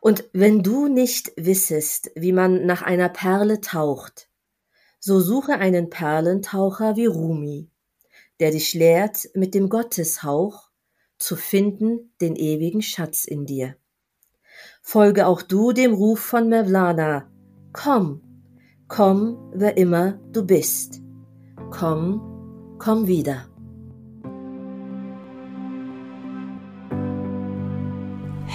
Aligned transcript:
Und 0.00 0.24
wenn 0.32 0.62
du 0.62 0.88
nicht 0.88 1.32
wissest, 1.36 2.10
wie 2.14 2.32
man 2.32 2.66
nach 2.66 2.82
einer 2.82 3.08
Perle 3.08 3.60
taucht, 3.60 4.28
so 4.98 5.20
suche 5.20 5.54
einen 5.54 5.90
Perlentaucher 5.90 6.96
wie 6.96 7.06
Rumi, 7.06 7.70
der 8.40 8.50
dich 8.50 8.74
lehrt, 8.74 9.28
mit 9.34 9.54
dem 9.54 9.68
Gotteshauch 9.68 10.70
zu 11.18 11.36
finden 11.36 12.12
den 12.20 12.36
ewigen 12.36 12.82
Schatz 12.82 13.24
in 13.24 13.46
dir. 13.46 13.76
Folge 14.82 15.26
auch 15.26 15.42
du 15.42 15.72
dem 15.72 15.94
Ruf 15.94 16.20
von 16.20 16.48
Mevlana. 16.48 17.30
Komm, 17.72 18.20
komm, 18.88 19.50
wer 19.54 19.76
immer 19.76 20.18
du 20.32 20.46
bist. 20.46 21.00
Komm, 21.70 22.76
komm 22.78 23.06
wieder. 23.06 23.48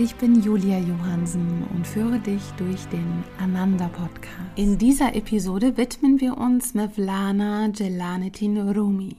Ich 0.00 0.14
bin 0.14 0.40
Julia 0.40 0.78
Johansen 0.78 1.64
und 1.74 1.84
führe 1.84 2.20
dich 2.20 2.42
durch 2.56 2.86
den 2.86 3.24
Ananda 3.36 3.88
Podcast. 3.88 4.52
In 4.54 4.78
dieser 4.78 5.16
Episode 5.16 5.76
widmen 5.76 6.20
wir 6.20 6.38
uns 6.38 6.72
Mevlana 6.72 7.68
Jelaluddin 7.74 8.58
Rumi. 8.58 9.16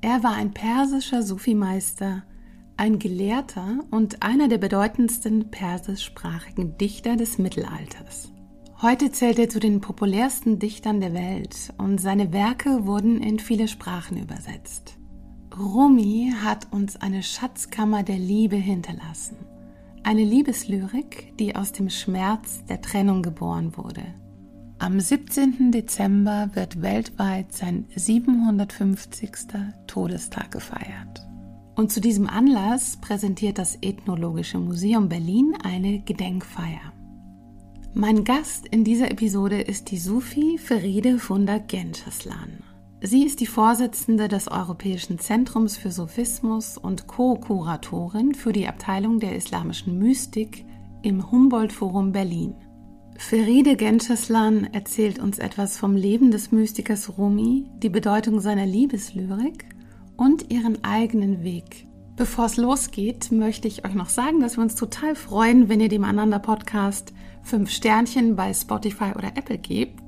Er 0.00 0.24
war 0.24 0.34
ein 0.34 0.52
persischer 0.52 1.22
Sufi-Meister, 1.22 2.24
ein 2.76 2.98
Gelehrter 2.98 3.84
und 3.92 4.20
einer 4.24 4.48
der 4.48 4.58
bedeutendsten 4.58 5.48
persischsprachigen 5.52 6.76
Dichter 6.76 7.14
des 7.14 7.38
Mittelalters. 7.38 8.32
Heute 8.82 9.12
zählt 9.12 9.38
er 9.38 9.48
zu 9.48 9.60
den 9.60 9.80
populärsten 9.80 10.58
Dichtern 10.58 10.98
der 10.98 11.14
Welt 11.14 11.72
und 11.78 12.00
seine 12.00 12.32
Werke 12.32 12.84
wurden 12.84 13.22
in 13.22 13.38
viele 13.38 13.68
Sprachen 13.68 14.20
übersetzt. 14.20 14.98
Rumi 15.56 16.32
hat 16.42 16.66
uns 16.72 16.96
eine 16.96 17.22
Schatzkammer 17.22 18.02
der 18.02 18.18
Liebe 18.18 18.56
hinterlassen 18.56 19.36
eine 20.04 20.24
Liebeslyrik, 20.24 21.34
die 21.38 21.56
aus 21.56 21.72
dem 21.72 21.90
Schmerz 21.90 22.64
der 22.66 22.80
Trennung 22.80 23.22
geboren 23.22 23.76
wurde. 23.76 24.02
Am 24.78 25.00
17. 25.00 25.72
Dezember 25.72 26.50
wird 26.54 26.82
weltweit 26.82 27.52
sein 27.52 27.86
750. 27.96 29.30
Todestag 29.86 30.52
gefeiert. 30.52 31.26
Und 31.74 31.90
zu 31.90 32.00
diesem 32.00 32.28
Anlass 32.28 32.96
präsentiert 32.96 33.58
das 33.58 33.78
Ethnologische 33.82 34.58
Museum 34.58 35.08
Berlin 35.08 35.54
eine 35.62 36.00
Gedenkfeier. 36.00 36.92
Mein 37.94 38.22
Gast 38.22 38.66
in 38.68 38.84
dieser 38.84 39.10
Episode 39.10 39.60
ist 39.60 39.90
die 39.90 39.98
Sufi 39.98 40.58
Feride 40.58 41.18
Funda 41.18 41.56
Gençeslan. 41.56 42.67
Sie 43.00 43.24
ist 43.24 43.38
die 43.38 43.46
Vorsitzende 43.46 44.26
des 44.26 44.48
Europäischen 44.48 45.20
Zentrums 45.20 45.76
für 45.76 45.92
Sophismus 45.92 46.76
und 46.76 47.06
Co-Kuratorin 47.06 48.34
für 48.34 48.52
die 48.52 48.66
Abteilung 48.66 49.20
der 49.20 49.36
islamischen 49.36 49.98
Mystik 50.00 50.64
im 51.02 51.30
Humboldt-Forum 51.30 52.10
Berlin. 52.10 52.56
Feride 53.16 53.76
Gençeslan 53.76 54.72
erzählt 54.72 55.20
uns 55.20 55.38
etwas 55.38 55.78
vom 55.78 55.94
Leben 55.94 56.32
des 56.32 56.50
Mystikers 56.50 57.16
Rumi, 57.16 57.70
die 57.76 57.88
Bedeutung 57.88 58.40
seiner 58.40 58.66
Liebeslyrik 58.66 59.66
und 60.16 60.50
ihren 60.50 60.82
eigenen 60.82 61.44
Weg. 61.44 61.86
Bevor 62.16 62.46
es 62.46 62.56
losgeht, 62.56 63.30
möchte 63.30 63.68
ich 63.68 63.84
euch 63.84 63.94
noch 63.94 64.08
sagen, 64.08 64.40
dass 64.40 64.56
wir 64.56 64.64
uns 64.64 64.74
total 64.74 65.14
freuen, 65.14 65.68
wenn 65.68 65.80
ihr 65.80 65.88
dem 65.88 66.02
Ananda 66.02 66.40
Podcast 66.40 67.12
fünf 67.44 67.70
Sternchen 67.70 68.34
bei 68.34 68.52
Spotify 68.52 69.12
oder 69.14 69.36
Apple 69.36 69.58
gebt 69.58 70.07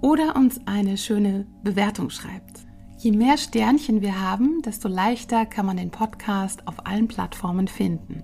oder 0.00 0.36
uns 0.36 0.60
eine 0.66 0.96
schöne 0.96 1.46
Bewertung 1.62 2.10
schreibt. 2.10 2.60
Je 2.98 3.12
mehr 3.12 3.36
Sternchen 3.36 4.00
wir 4.00 4.20
haben, 4.20 4.62
desto 4.62 4.88
leichter 4.88 5.46
kann 5.46 5.66
man 5.66 5.76
den 5.76 5.90
Podcast 5.90 6.66
auf 6.66 6.86
allen 6.86 7.08
Plattformen 7.08 7.68
finden. 7.68 8.22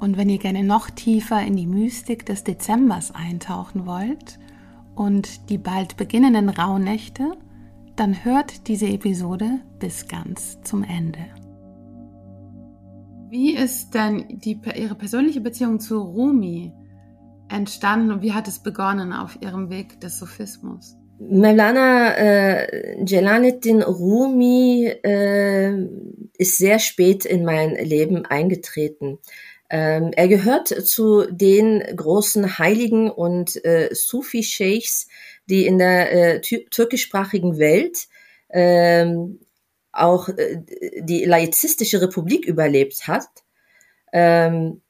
Und 0.00 0.16
wenn 0.16 0.28
ihr 0.28 0.38
gerne 0.38 0.62
noch 0.64 0.90
tiefer 0.90 1.44
in 1.44 1.56
die 1.56 1.66
Mystik 1.66 2.24
des 2.24 2.44
Dezembers 2.44 3.12
eintauchen 3.14 3.84
wollt 3.84 4.38
und 4.98 5.48
die 5.48 5.58
bald 5.58 5.96
beginnenden 5.96 6.48
Rauhnächte, 6.48 7.32
dann 7.94 8.24
hört 8.24 8.66
diese 8.66 8.86
Episode 8.86 9.60
bis 9.78 10.08
ganz 10.08 10.60
zum 10.62 10.82
Ende. 10.82 11.20
Wie 13.30 13.54
ist 13.54 13.94
denn 13.94 14.24
die, 14.28 14.58
Ihre 14.74 14.96
persönliche 14.96 15.40
Beziehung 15.40 15.78
zu 15.78 16.00
Rumi 16.00 16.72
entstanden 17.48 18.10
und 18.10 18.22
wie 18.22 18.32
hat 18.32 18.48
es 18.48 18.58
begonnen 18.58 19.12
auf 19.12 19.38
Ihrem 19.40 19.70
Weg 19.70 20.00
des 20.00 20.18
Sophismus? 20.18 20.96
Mevlana 21.20 22.14
äh, 22.16 23.04
Jelaluddin 23.04 23.82
Rumi 23.82 24.86
äh, 25.02 25.76
ist 26.38 26.58
sehr 26.58 26.78
spät 26.78 27.24
in 27.24 27.44
mein 27.44 27.74
Leben 27.74 28.24
eingetreten. 28.24 29.18
Ähm, 29.70 30.12
er 30.16 30.28
gehört 30.28 30.68
zu 30.68 31.26
den 31.30 31.80
großen 31.94 32.58
Heiligen 32.58 33.10
und 33.10 33.62
äh, 33.64 33.90
Sufi-Sheikhs, 33.92 35.08
die 35.48 35.66
in 35.66 35.78
der 35.78 36.12
äh, 36.12 36.40
türkischsprachigen 36.40 37.58
Welt 37.58 38.08
ähm, 38.50 39.40
auch 39.92 40.28
äh, 40.30 40.62
die 41.00 41.24
laizistische 41.24 42.00
Republik 42.00 42.46
überlebt 42.46 43.06
hat. 43.08 43.26
Ähm, 44.12 44.80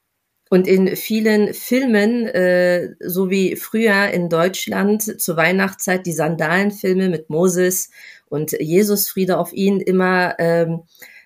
und 0.51 0.67
in 0.67 0.97
vielen 0.97 1.53
Filmen, 1.53 2.27
äh, 2.27 2.95
so 3.01 3.31
wie 3.31 3.57
früher 3.57 4.09
in 4.09 4.29
Deutschland 4.31 5.21
zur 5.21 5.37
Weihnachtszeit 5.37 6.07
die 6.07 6.13
Sandalenfilme 6.13 7.09
mit 7.09 7.29
Moses 7.29 7.91
und 8.29 8.53
Jesus 8.53 9.09
Friede 9.09 9.39
auf 9.39 9.53
ihn 9.53 9.81
immer 9.81 10.37
ähm, 10.39 10.85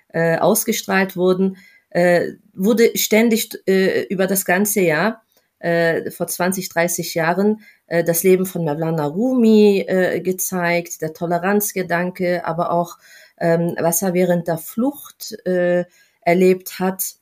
äh, 0.09 0.39
ausgestrahlt 0.39 1.17
wurden, 1.17 1.57
äh, 1.93 2.33
wurde 2.55 2.97
ständig 2.97 3.51
äh, 3.67 4.05
über 4.05 4.27
das 4.27 4.45
ganze 4.45 4.81
Jahr 4.81 5.23
äh, 5.59 6.11
vor 6.11 6.27
20, 6.27 6.69
30 6.69 7.15
Jahren 7.15 7.61
äh, 7.87 8.03
das 8.03 8.23
Leben 8.23 8.47
von 8.47 8.65
Mevlana 8.65 9.07
Rumi 9.07 9.85
äh, 9.87 10.21
gezeigt, 10.21 11.03
der 11.03 11.13
Toleranzgedanke, 11.13 12.45
aber 12.45 12.73
auch 12.73 12.99
ähm, 13.39 13.75
was 13.79 14.03
er 14.03 14.15
während 14.15 14.49
der 14.49 14.59
Flucht 14.59 15.33
äh, 15.47 15.85
erlebt 16.21 16.79
hat, 16.79 17.17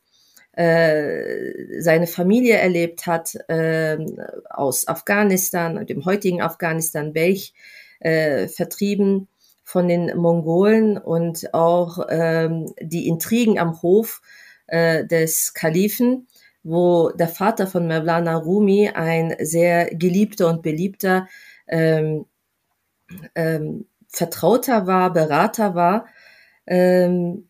äh, 0.53 1.80
seine 1.80 2.06
Familie 2.06 2.56
erlebt 2.56 3.06
hat 3.06 3.34
äh, 3.48 3.98
aus 4.50 4.86
Afghanistan, 4.88 5.86
dem 5.86 6.04
heutigen 6.04 6.42
Afghanistan, 6.42 7.12
Belch, 7.12 7.54
äh, 8.00 8.48
vertrieben 8.48 9.28
von 9.64 9.88
den 9.88 10.16
Mongolen 10.16 10.98
und 10.98 11.54
auch 11.54 12.06
ähm, 12.09 12.72
die 12.80 13.06
Intrigen 13.06 13.59
am 13.59 13.80
Hof 13.82 14.20
äh, 14.70 15.04
des 15.06 15.53
Kalifen, 15.53 16.28
wo 16.62 17.10
der 17.10 17.28
Vater 17.28 17.66
von 17.66 17.86
Mevlana 17.86 18.36
Rumi 18.36 18.89
ein 18.89 19.34
sehr 19.41 19.95
geliebter 19.95 20.48
und 20.48 20.62
beliebter 20.62 21.28
ähm, 21.68 22.27
ähm, 23.34 23.86
Vertrauter 24.09 24.86
war, 24.86 25.12
Berater 25.12 25.74
war. 25.74 26.06
Ähm, 26.66 27.48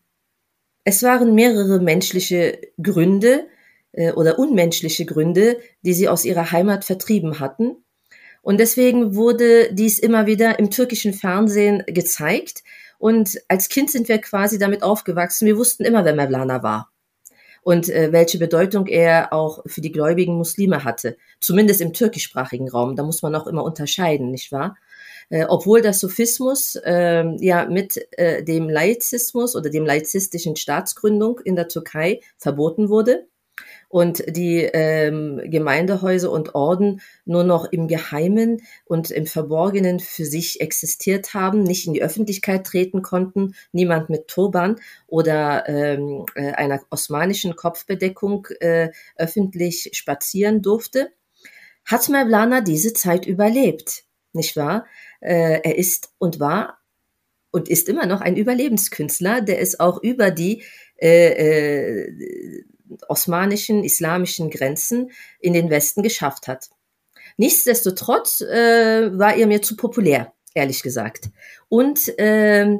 es 0.83 1.03
waren 1.03 1.35
mehrere 1.35 1.79
menschliche 1.79 2.59
Gründe 2.81 3.47
äh, 3.91 4.11
oder 4.13 4.39
unmenschliche 4.39 5.05
Gründe, 5.05 5.57
die 5.81 5.93
sie 5.93 6.07
aus 6.07 6.25
ihrer 6.25 6.51
Heimat 6.51 6.85
vertrieben 6.85 7.39
hatten. 7.39 7.83
Und 8.41 8.59
deswegen 8.59 9.15
wurde 9.15 9.71
dies 9.73 9.99
immer 9.99 10.25
wieder 10.25 10.57
im 10.57 10.71
türkischen 10.71 11.13
Fernsehen 11.13 11.83
gezeigt. 11.85 12.63
Und 12.97 13.39
als 13.47 13.69
Kind 13.69 13.91
sind 13.91 14.07
wir 14.07 14.17
quasi 14.19 14.57
damit 14.57 14.81
aufgewachsen. 14.81 15.45
Wir 15.45 15.57
wussten 15.57 15.83
immer, 15.83 16.05
wer 16.05 16.15
Mevlana 16.15 16.63
war 16.63 16.91
und 17.61 17.89
äh, 17.89 18.11
welche 18.11 18.37
Bedeutung 18.39 18.87
er 18.87 19.33
auch 19.33 19.63
für 19.65 19.81
die 19.81 19.91
gläubigen 19.91 20.35
Muslime 20.35 20.83
hatte, 20.83 21.17
zumindest 21.39 21.81
im 21.81 21.93
türkischsprachigen 21.93 22.69
Raum. 22.69 22.95
Da 22.95 23.03
muss 23.03 23.21
man 23.21 23.35
auch 23.35 23.47
immer 23.47 23.63
unterscheiden, 23.63 24.31
nicht 24.31 24.51
wahr? 24.51 24.77
Äh, 25.29 25.45
obwohl 25.47 25.81
der 25.81 25.93
Sophismus 25.93 26.75
äh, 26.75 27.23
ja 27.39 27.65
mit 27.65 27.97
äh, 28.17 28.43
dem 28.43 28.69
Laizismus 28.69 29.55
oder 29.55 29.69
dem 29.69 29.85
laizistischen 29.85 30.55
Staatsgründung 30.55 31.39
in 31.39 31.55
der 31.55 31.67
Türkei 31.67 32.19
verboten 32.37 32.89
wurde 32.89 33.27
und 33.91 34.23
die 34.35 34.59
ähm, 34.61 35.41
Gemeindehäuser 35.43 36.31
und 36.31 36.55
Orden 36.55 37.01
nur 37.25 37.43
noch 37.43 37.71
im 37.71 37.89
Geheimen 37.89 38.61
und 38.85 39.11
im 39.11 39.25
Verborgenen 39.25 39.99
für 39.99 40.23
sich 40.23 40.61
existiert 40.61 41.33
haben, 41.33 41.63
nicht 41.63 41.87
in 41.87 41.93
die 41.93 42.01
Öffentlichkeit 42.01 42.65
treten 42.65 43.01
konnten, 43.01 43.53
niemand 43.73 44.09
mit 44.09 44.29
Turban 44.29 44.77
oder 45.07 45.67
ähm, 45.67 46.25
äh, 46.35 46.53
einer 46.53 46.79
osmanischen 46.89 47.57
Kopfbedeckung 47.57 48.47
äh, 48.61 48.91
öffentlich 49.17 49.89
spazieren 49.91 50.61
durfte, 50.61 51.11
hat 51.83 52.07
Mevlana 52.07 52.61
diese 52.61 52.93
Zeit 52.93 53.25
überlebt, 53.25 54.05
nicht 54.31 54.55
wahr? 54.55 54.85
Äh, 55.19 55.59
er 55.63 55.77
ist 55.77 56.13
und 56.17 56.39
war 56.39 56.79
und 57.51 57.67
ist 57.67 57.89
immer 57.89 58.05
noch 58.05 58.21
ein 58.21 58.37
Überlebenskünstler, 58.37 59.41
der 59.41 59.59
es 59.59 59.81
auch 59.81 60.01
über 60.01 60.31
die 60.31 60.63
äh, 61.01 62.05
äh, 62.05 62.63
osmanischen, 63.07 63.83
islamischen 63.83 64.49
Grenzen 64.49 65.11
in 65.39 65.53
den 65.53 65.69
Westen 65.69 66.03
geschafft 66.03 66.47
hat. 66.47 66.69
Nichtsdestotrotz 67.37 68.41
äh, 68.41 69.17
war 69.17 69.35
er 69.35 69.47
mir 69.47 69.61
zu 69.61 69.75
populär, 69.75 70.33
ehrlich 70.53 70.83
gesagt. 70.83 71.29
Und 71.69 72.07
äh, 72.19 72.77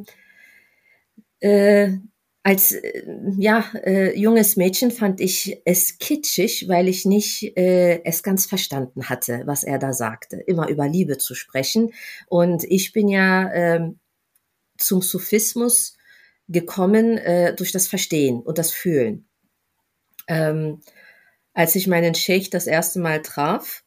äh, 1.40 1.98
als 2.44 2.72
äh, 2.72 3.04
ja 3.38 3.64
äh, 3.84 4.18
junges 4.18 4.56
Mädchen 4.56 4.92
fand 4.92 5.22
ich 5.22 5.62
es 5.66 6.00
kitschig, 6.00 6.68
weil 6.68 6.88
ich 6.88 7.06
nicht 7.06 7.56
äh, 7.58 8.04
es 8.04 8.24
ganz 8.24 8.46
verstanden 8.46 9.10
hatte, 9.10 9.44
was 9.46 9.64
er 9.64 9.80
da 9.80 9.94
sagte, 9.94 10.38
immer 10.38 10.68
über 10.70 10.88
Liebe 10.88 11.18
zu 11.18 11.36
sprechen. 11.36 11.94
Und 12.28 12.64
ich 12.64 12.94
bin 12.94 13.08
ja 13.08 13.50
äh, 13.52 13.92
zum 14.78 15.02
Sufismus 15.02 15.98
gekommen 16.48 17.18
äh, 17.18 17.56
durch 17.56 17.72
das 17.72 17.88
Verstehen 17.88 18.42
und 18.42 18.58
das 18.58 18.72
Fühlen. 18.72 19.28
Ähm, 20.32 20.80
als 21.54 21.76
ich 21.76 21.88
meinen 21.88 22.16
Sheikh 22.16 22.50
das 22.50 22.66
erste 22.66 23.00
Mal 23.00 23.22
traf, 23.22 23.84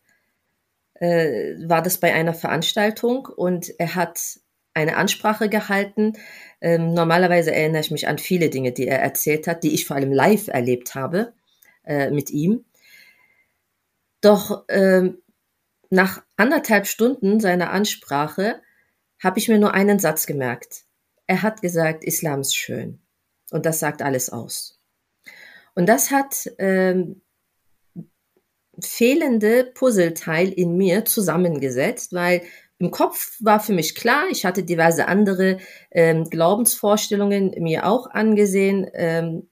äh, 0.93 1.55
war 1.67 1.81
das 1.81 1.96
bei 1.99 2.12
einer 2.12 2.35
Veranstaltung 2.35 3.26
und 3.26 3.73
er 3.81 3.94
hat 3.94 4.20
eine 4.75 4.96
Ansprache 4.96 5.49
gehalten. 5.49 6.12
Ähm, 6.61 6.93
normalerweise 6.93 7.55
erinnere 7.55 7.81
ich 7.81 7.91
mich 7.91 8.08
an 8.08 8.19
viele 8.19 8.50
Dinge, 8.50 8.73
die 8.73 8.87
er 8.87 8.99
erzählt 9.00 9.46
hat, 9.46 9.64
die 9.64 9.73
ich 9.73 9.87
vor 9.87 9.96
allem 9.96 10.12
live 10.12 10.49
erlebt 10.49 10.94
habe 10.94 11.32
äh, 11.85 12.11
mit 12.11 12.31
ihm. 12.31 12.67
Doch 14.20 14.64
ähm, 14.69 15.23
nach 15.88 16.23
anderthalb 16.37 16.87
Stunden 16.87 17.41
seiner 17.41 17.70
Ansprache 17.70 18.61
habe 19.23 19.38
ich 19.38 19.49
mir 19.49 19.58
nur 19.58 19.73
einen 19.73 19.99
Satz 19.99 20.26
gemerkt. 20.26 20.85
Er 21.26 21.41
hat 21.41 21.62
gesagt, 21.62 22.05
Islam 22.05 22.43
ist 22.43 22.55
schön. 22.55 23.00
Und 23.50 23.64
das 23.64 23.81
sagt 23.81 24.02
alles 24.02 24.29
aus. 24.29 24.83
Und 25.75 25.88
das 25.88 26.11
hat 26.11 26.50
ähm, 26.59 27.23
fehlende 28.81 29.65
Puzzleteil 29.75 30.53
in 30.53 30.76
mir 30.76 31.05
zusammengesetzt, 31.05 32.12
weil 32.12 32.43
im 32.79 32.91
Kopf 32.91 33.37
war 33.41 33.61
für 33.61 33.73
mich 33.73 33.94
klar, 33.94 34.25
ich 34.31 34.44
hatte 34.44 34.65
diverse 34.65 35.06
andere 35.06 35.59
ähm, 35.91 36.25
Glaubensvorstellungen 36.25 37.55
mir 37.59 37.87
auch 37.87 38.11
angesehen. 38.11 38.87
Ähm, 38.94 39.49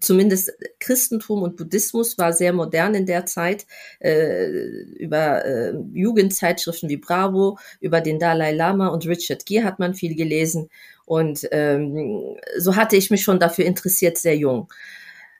zumindest 0.00 0.52
Christentum 0.78 1.42
und 1.42 1.56
Buddhismus 1.56 2.16
war 2.18 2.32
sehr 2.32 2.52
modern 2.52 2.94
in 2.94 3.06
der 3.06 3.26
Zeit. 3.26 3.66
Äh, 3.98 4.46
über 4.46 5.44
äh, 5.44 5.74
Jugendzeitschriften 5.92 6.88
wie 6.88 6.96
Bravo, 6.96 7.58
über 7.80 8.00
den 8.00 8.20
Dalai 8.20 8.52
Lama 8.52 8.88
und 8.88 9.06
Richard 9.06 9.44
Gere 9.44 9.64
hat 9.64 9.80
man 9.80 9.94
viel 9.94 10.14
gelesen. 10.14 10.68
Und 11.04 11.48
ähm, 11.50 12.36
so 12.58 12.76
hatte 12.76 12.96
ich 12.96 13.10
mich 13.10 13.22
schon 13.22 13.40
dafür 13.40 13.64
interessiert, 13.64 14.16
sehr 14.16 14.36
jung. 14.36 14.72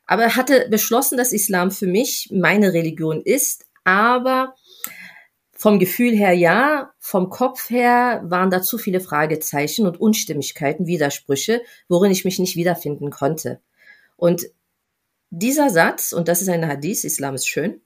Aber 0.07 0.37
hatte 0.37 0.69
beschlossen, 0.69 1.17
dass 1.17 1.33
Islam 1.33 1.71
für 1.71 1.87
mich 1.87 2.29
meine 2.33 2.73
Religion 2.73 3.23
ist, 3.23 3.67
aber 3.85 4.55
vom 5.53 5.79
Gefühl 5.79 6.13
her 6.13 6.33
ja, 6.33 6.93
vom 6.99 7.31
Kopf 7.31 7.71
her 7.71 8.21
waren 8.25 8.51
da 8.51 8.63
zu 8.63 8.79
viele 8.79 9.01
Fragezeichen 9.01 9.87
und 9.87 10.01
Unstimmigkeiten, 10.01 10.87
Widersprüche, 10.87 11.63
worin 11.89 12.11
ich 12.11 12.25
mich 12.25 12.41
nicht 12.41 12.57
wiederfinden 12.57 13.11
konnte. 13.11 13.61
Und 14.17 14.47
dieser 15.31 15.71
Satz, 15.71 16.13
und 16.13 16.29
das 16.29 16.43
ist 16.43 16.49
ein 16.49 16.67
Hadith, 16.67 17.05
Islam 17.05 17.37
ist 17.37 17.47
schön, 17.47 17.81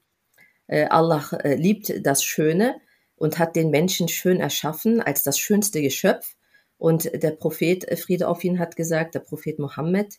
äh, 0.67 0.85
Allah 0.85 1.29
äh, 1.43 1.55
liebt 1.55 2.05
das 2.05 2.23
Schöne 2.23 2.81
und 3.15 3.39
hat 3.39 3.55
den 3.55 3.69
Menschen 3.69 4.07
schön 4.07 4.39
erschaffen 4.39 5.01
als 5.01 5.23
das 5.23 5.39
schönste 5.39 5.81
Geschöpf. 5.81 6.35
Und 6.77 7.09
der 7.13 7.31
Prophet, 7.31 7.87
äh, 7.87 7.95
Friede 7.95 8.27
auf 8.27 8.43
ihn, 8.43 8.59
hat 8.59 8.75
gesagt, 8.75 9.15
der 9.15 9.19
Prophet 9.21 9.59
Mohammed, 9.59 10.15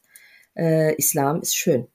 äh, 0.58 0.94
Islam 0.96 1.40
ist 1.40 1.56
schön. 1.56 1.86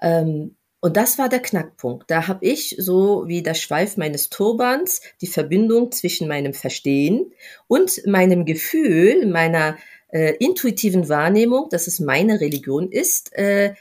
Ähm, 0.00 0.56
und 0.80 0.98
das 0.98 1.18
war 1.18 1.30
der 1.30 1.40
Knackpunkt. 1.40 2.10
Da 2.10 2.28
habe 2.28 2.44
ich, 2.44 2.76
so 2.78 3.24
wie 3.26 3.42
der 3.42 3.54
Schweif 3.54 3.96
meines 3.96 4.28
Turbans, 4.28 5.00
die 5.22 5.26
Verbindung 5.26 5.90
zwischen 5.92 6.28
meinem 6.28 6.52
Verstehen 6.52 7.32
und 7.68 8.02
meinem 8.06 8.44
Gefühl, 8.44 9.24
meiner 9.24 9.78
äh, 10.08 10.34
intuitiven 10.36 11.08
Wahrnehmung, 11.08 11.68
dass 11.70 11.86
es 11.86 12.00
meine 12.00 12.40
Religion 12.42 12.92
ist, 12.92 13.32
äh, 13.32 13.72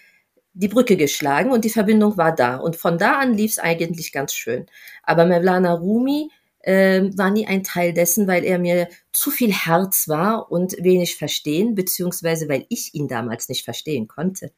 die 0.53 0.69
Brücke 0.69 0.95
geschlagen 0.95 1.51
und 1.51 1.65
die 1.65 1.69
Verbindung 1.69 2.15
war 2.15 2.33
da. 2.33 2.55
Und 2.55 2.77
von 2.77 2.97
da 2.97 3.19
an 3.19 3.33
lief 3.33 3.51
es 3.51 3.59
eigentlich 3.59 4.13
ganz 4.13 4.33
schön. 4.33 4.67
Aber 5.03 5.25
Mevlana 5.25 5.73
Rumi 5.73 6.29
äh, 6.63 7.03
war 7.15 7.29
nie 7.29 7.47
ein 7.47 7.63
Teil 7.63 7.93
dessen, 7.93 8.27
weil 8.27 8.43
er 8.43 8.57
mir 8.57 8.89
zu 9.11 9.31
viel 9.31 9.53
Herz 9.53 10.07
war 10.07 10.51
und 10.51 10.75
wenig 10.83 11.15
verstehen, 11.17 11.75
beziehungsweise 11.75 12.49
weil 12.49 12.65
ich 12.69 12.95
ihn 12.95 13.07
damals 13.07 13.49
nicht 13.49 13.63
verstehen 13.63 14.07
konnte. 14.07 14.51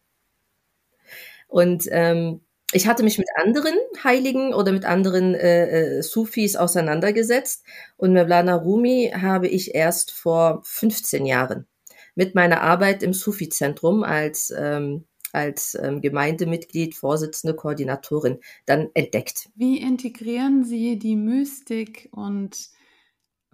Und 1.47 1.87
ähm, 1.91 2.41
ich 2.71 2.87
hatte 2.87 3.03
mich 3.03 3.17
mit 3.17 3.27
anderen 3.35 3.75
Heiligen 4.03 4.53
oder 4.53 4.71
mit 4.71 4.85
anderen 4.85 5.35
äh, 5.35 5.97
äh, 5.97 6.01
Sufis 6.01 6.55
auseinandergesetzt 6.55 7.63
und 7.97 8.13
Mevlana 8.13 8.55
Rumi 8.55 9.13
habe 9.15 9.47
ich 9.47 9.75
erst 9.75 10.11
vor 10.11 10.61
15 10.63 11.25
Jahren 11.25 11.67
mit 12.15 12.33
meiner 12.33 12.61
Arbeit 12.61 13.03
im 13.03 13.13
Sufi-Zentrum 13.13 14.03
als, 14.03 14.53
ähm, 14.57 15.05
als 15.35 15.77
ähm, 15.81 16.01
Gemeindemitglied, 16.01 16.95
Vorsitzende, 16.95 17.55
Koordinatorin 17.55 18.39
dann 18.65 18.89
entdeckt. 18.93 19.49
Wie 19.55 19.79
integrieren 19.79 20.63
Sie 20.63 20.97
die 20.97 21.15
Mystik 21.15 22.09
und 22.11 22.69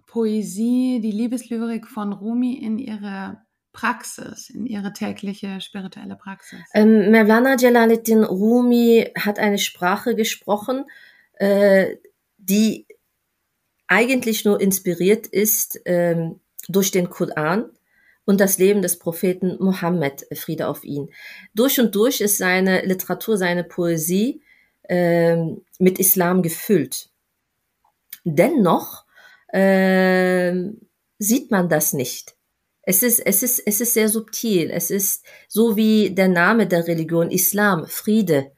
Poesie, 0.06 1.00
die 1.02 1.12
Liebeslyrik 1.12 1.86
von 1.86 2.12
Rumi 2.12 2.54
in 2.54 2.78
Ihre 2.78 3.42
Praxis, 3.72 4.50
in 4.50 4.66
ihre 4.66 4.92
tägliche 4.92 5.60
spirituelle 5.60 6.16
Praxis? 6.16 6.60
Ähm, 6.74 7.10
Mevlana 7.10 7.56
Jalaluddin 7.58 8.22
Rumi 8.22 9.10
hat 9.18 9.38
eine 9.38 9.58
Sprache 9.58 10.14
gesprochen, 10.14 10.84
äh, 11.34 11.96
die 12.38 12.86
eigentlich 13.86 14.44
nur 14.44 14.60
inspiriert 14.60 15.26
ist 15.26 15.80
ähm, 15.84 16.40
durch 16.68 16.90
den 16.90 17.10
Koran 17.10 17.70
und 18.24 18.40
das 18.40 18.58
Leben 18.58 18.82
des 18.82 18.98
Propheten 18.98 19.56
Mohammed, 19.60 20.26
Friede 20.34 20.68
auf 20.68 20.84
ihn. 20.84 21.08
Durch 21.54 21.80
und 21.80 21.94
durch 21.94 22.20
ist 22.20 22.38
seine 22.38 22.84
Literatur, 22.84 23.36
seine 23.36 23.64
Poesie 23.64 24.42
ähm, 24.88 25.62
mit 25.78 25.98
Islam 25.98 26.42
gefüllt. 26.42 27.10
Dennoch 28.24 29.04
äh, 29.48 30.54
sieht 31.18 31.50
man 31.50 31.68
das 31.68 31.92
nicht. 31.92 32.36
Es 32.82 33.02
ist, 33.02 33.20
es 33.20 33.42
ist, 33.42 33.60
es 33.64 33.80
ist 33.80 33.94
sehr 33.94 34.08
subtil. 34.08 34.70
Es 34.70 34.90
ist 34.90 35.24
so 35.48 35.76
wie 35.76 36.10
der 36.10 36.28
Name 36.28 36.66
der 36.66 36.86
Religion 36.86 37.30
Islam, 37.30 37.86
Friede. 37.86 38.52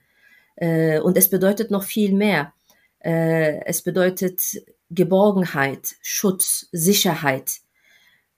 Äh, 0.57 1.01
und 1.01 1.17
es 1.17 1.29
bedeutet 1.29 1.71
noch 1.71 1.85
viel 1.85 2.13
mehr. 2.13 2.53
Äh, 3.01 3.65
es 3.67 3.83
bedeutet 3.83 4.41
Geborgenheit, 4.91 5.97
Schutz, 6.01 6.69
Sicherheit, 6.73 7.61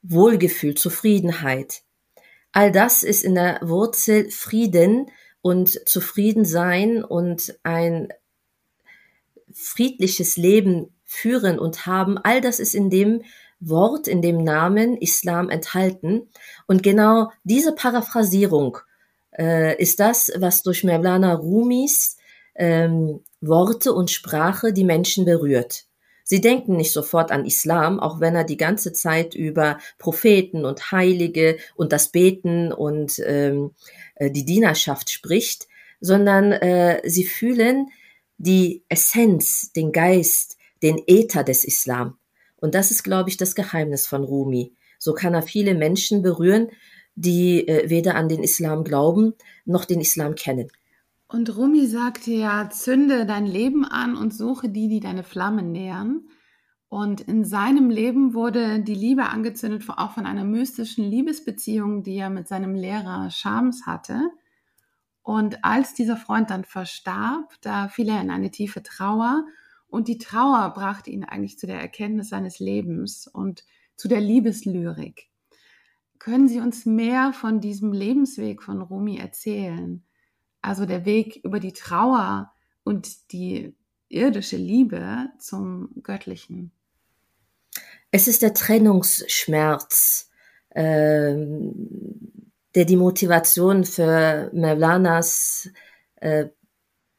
Wohlgefühl, 0.09 0.75
Zufriedenheit. 0.75 1.83
All 2.53 2.73
das 2.73 3.03
ist 3.03 3.23
in 3.25 3.35
der 3.35 3.61
Wurzel 3.63 4.31
Frieden 4.31 5.11
und 5.43 5.89
Zufriedensein 5.89 7.05
und 7.05 7.59
ein 7.63 8.09
friedliches 9.53 10.37
Leben 10.37 10.95
führen 11.05 11.59
und 11.59 11.87
haben. 11.87 12.19
All 12.19 12.41
das 12.41 12.61
ist 12.61 12.75
in 12.75 12.91
dem 12.91 13.23
Wort 13.61 14.07
in 14.07 14.23
dem 14.23 14.43
Namen 14.45 14.97
Islam 14.97 15.49
enthalten. 15.49 16.29
Und 16.67 16.83
genau 16.83 17.31
diese 17.45 17.75
Paraphrasierung 17.75 18.79
äh, 19.39 19.81
ist 19.81 20.01
das, 20.01 20.31
was 20.37 20.63
durch 20.63 20.85
Mevlana 20.85 21.35
Rumis 21.35 22.19
ähm, 22.55 23.21
Worte 23.41 23.93
und 23.93 24.11
Sprache 24.11 24.73
die 24.73 24.85
Menschen 24.85 25.25
berührt. 25.25 25.86
Sie 26.29 26.41
denken 26.41 26.77
nicht 26.77 26.93
sofort 26.93 27.31
an 27.31 27.47
Islam, 27.47 28.01
auch 28.01 28.19
wenn 28.19 28.35
er 28.35 28.43
die 28.43 28.57
ganze 28.57 28.93
Zeit 28.93 29.37
über 29.37 29.79
Propheten 29.99 30.65
und 30.65 30.91
Heilige 30.91 31.57
und 31.77 31.93
das 31.93 32.09
Beten 32.09 32.73
und 32.73 33.23
ähm, 33.25 33.71
äh, 34.17 34.31
die 34.31 34.45
Dienerschaft 34.45 35.11
spricht, 35.11 35.69
sondern 36.01 36.51
äh, 36.51 37.01
sie 37.05 37.25
fühlen 37.25 37.91
die 38.39 38.83
Essenz, 38.89 39.73
den 39.73 39.93
Geist, 39.93 40.57
den 40.83 41.01
Äther 41.07 41.45
des 41.45 41.63
Islam. 41.63 42.19
Und 42.57 42.75
das 42.75 42.91
ist, 42.91 43.05
glaube 43.05 43.31
ich, 43.31 43.37
das 43.37 43.55
Geheimnis 43.55 44.09
von 44.09 44.25
Rumi. 44.25 44.75
So 44.99 45.15
kann 45.15 45.33
er 45.33 45.43
viele 45.43 45.75
Menschen 45.75 46.23
berühren 46.23 46.71
die 47.17 47.67
äh, 47.67 47.91
weder 47.91 48.15
an 48.15 48.29
den 48.29 48.45
Islam 48.45 48.85
glauben 48.85 49.35
noch 49.65 49.85
den 49.85 50.01
Islam 50.01 50.37
kennen. 50.37 50.69
Und 51.29 51.57
Rumi 51.57 51.87
sagte 51.87 52.31
ja, 52.31 52.71
zünde 52.71 53.27
dein 53.27 53.47
Leben 53.47 53.85
an 53.85 54.17
und 54.17 54.33
suche 54.33 54.69
die, 54.69 54.89
die 54.89 55.01
deine 55.01 55.25
Flammen 55.25 55.73
nähern. 55.73 56.29
Und 56.89 57.21
in 57.21 57.45
seinem 57.45 57.91
Leben 57.91 58.33
wurde 58.33 58.81
die 58.81 58.95
Liebe 58.95 59.25
angezündet, 59.25 59.85
auch 59.89 60.13
von 60.13 60.25
einer 60.25 60.45
mystischen 60.45 61.05
Liebesbeziehung, 61.05 62.05
die 62.05 62.17
er 62.17 62.31
mit 62.31 62.47
seinem 62.47 62.75
Lehrer 62.77 63.31
Shams 63.31 63.87
hatte. 63.87 64.31
Und 65.23 65.65
als 65.65 65.95
dieser 65.95 66.17
Freund 66.17 66.51
dann 66.51 66.65
verstarb, 66.65 67.55
da 67.61 67.89
fiel 67.89 68.09
er 68.09 68.21
in 68.21 68.31
eine 68.31 68.53
tiefe 68.53 68.85
Trauer. 68.85 69.45
Und 69.89 70.07
die 70.07 70.19
Trauer 70.19 70.73
brachte 70.75 71.11
ihn 71.11 71.25
eigentlich 71.25 71.59
zu 71.59 71.67
der 71.67 71.81
Erkenntnis 71.81 72.29
seines 72.29 72.61
Lebens 72.61 73.27
und 73.27 73.65
zu 73.97 74.07
der 74.07 74.21
Liebeslyrik. 74.21 75.29
Können 76.21 76.47
Sie 76.47 76.61
uns 76.61 76.87
mehr 76.87 77.33
von 77.33 77.61
diesem 77.61 77.93
Lebensweg 77.93 78.63
von 78.63 78.81
Rumi 78.81 79.17
erzählen? 79.17 80.05
Also 80.67 80.85
der 80.85 81.05
Weg 81.05 81.37
über 81.45 81.61
die 81.61 81.73
Trauer 81.73 82.53
und 82.83 83.31
die 83.31 83.73
irdische 84.09 84.57
Liebe 84.57 85.29
zum 85.39 85.91
Göttlichen. 86.03 86.73
Es 88.11 88.27
ist 88.27 88.43
der 88.43 88.53
Trennungsschmerz, 88.53 90.29
äh, 90.71 91.37
der 92.75 92.85
die 92.85 92.97
Motivation 92.97 93.85
für 93.85 94.51
Mevlanas 94.53 95.71
äh, 96.17 96.47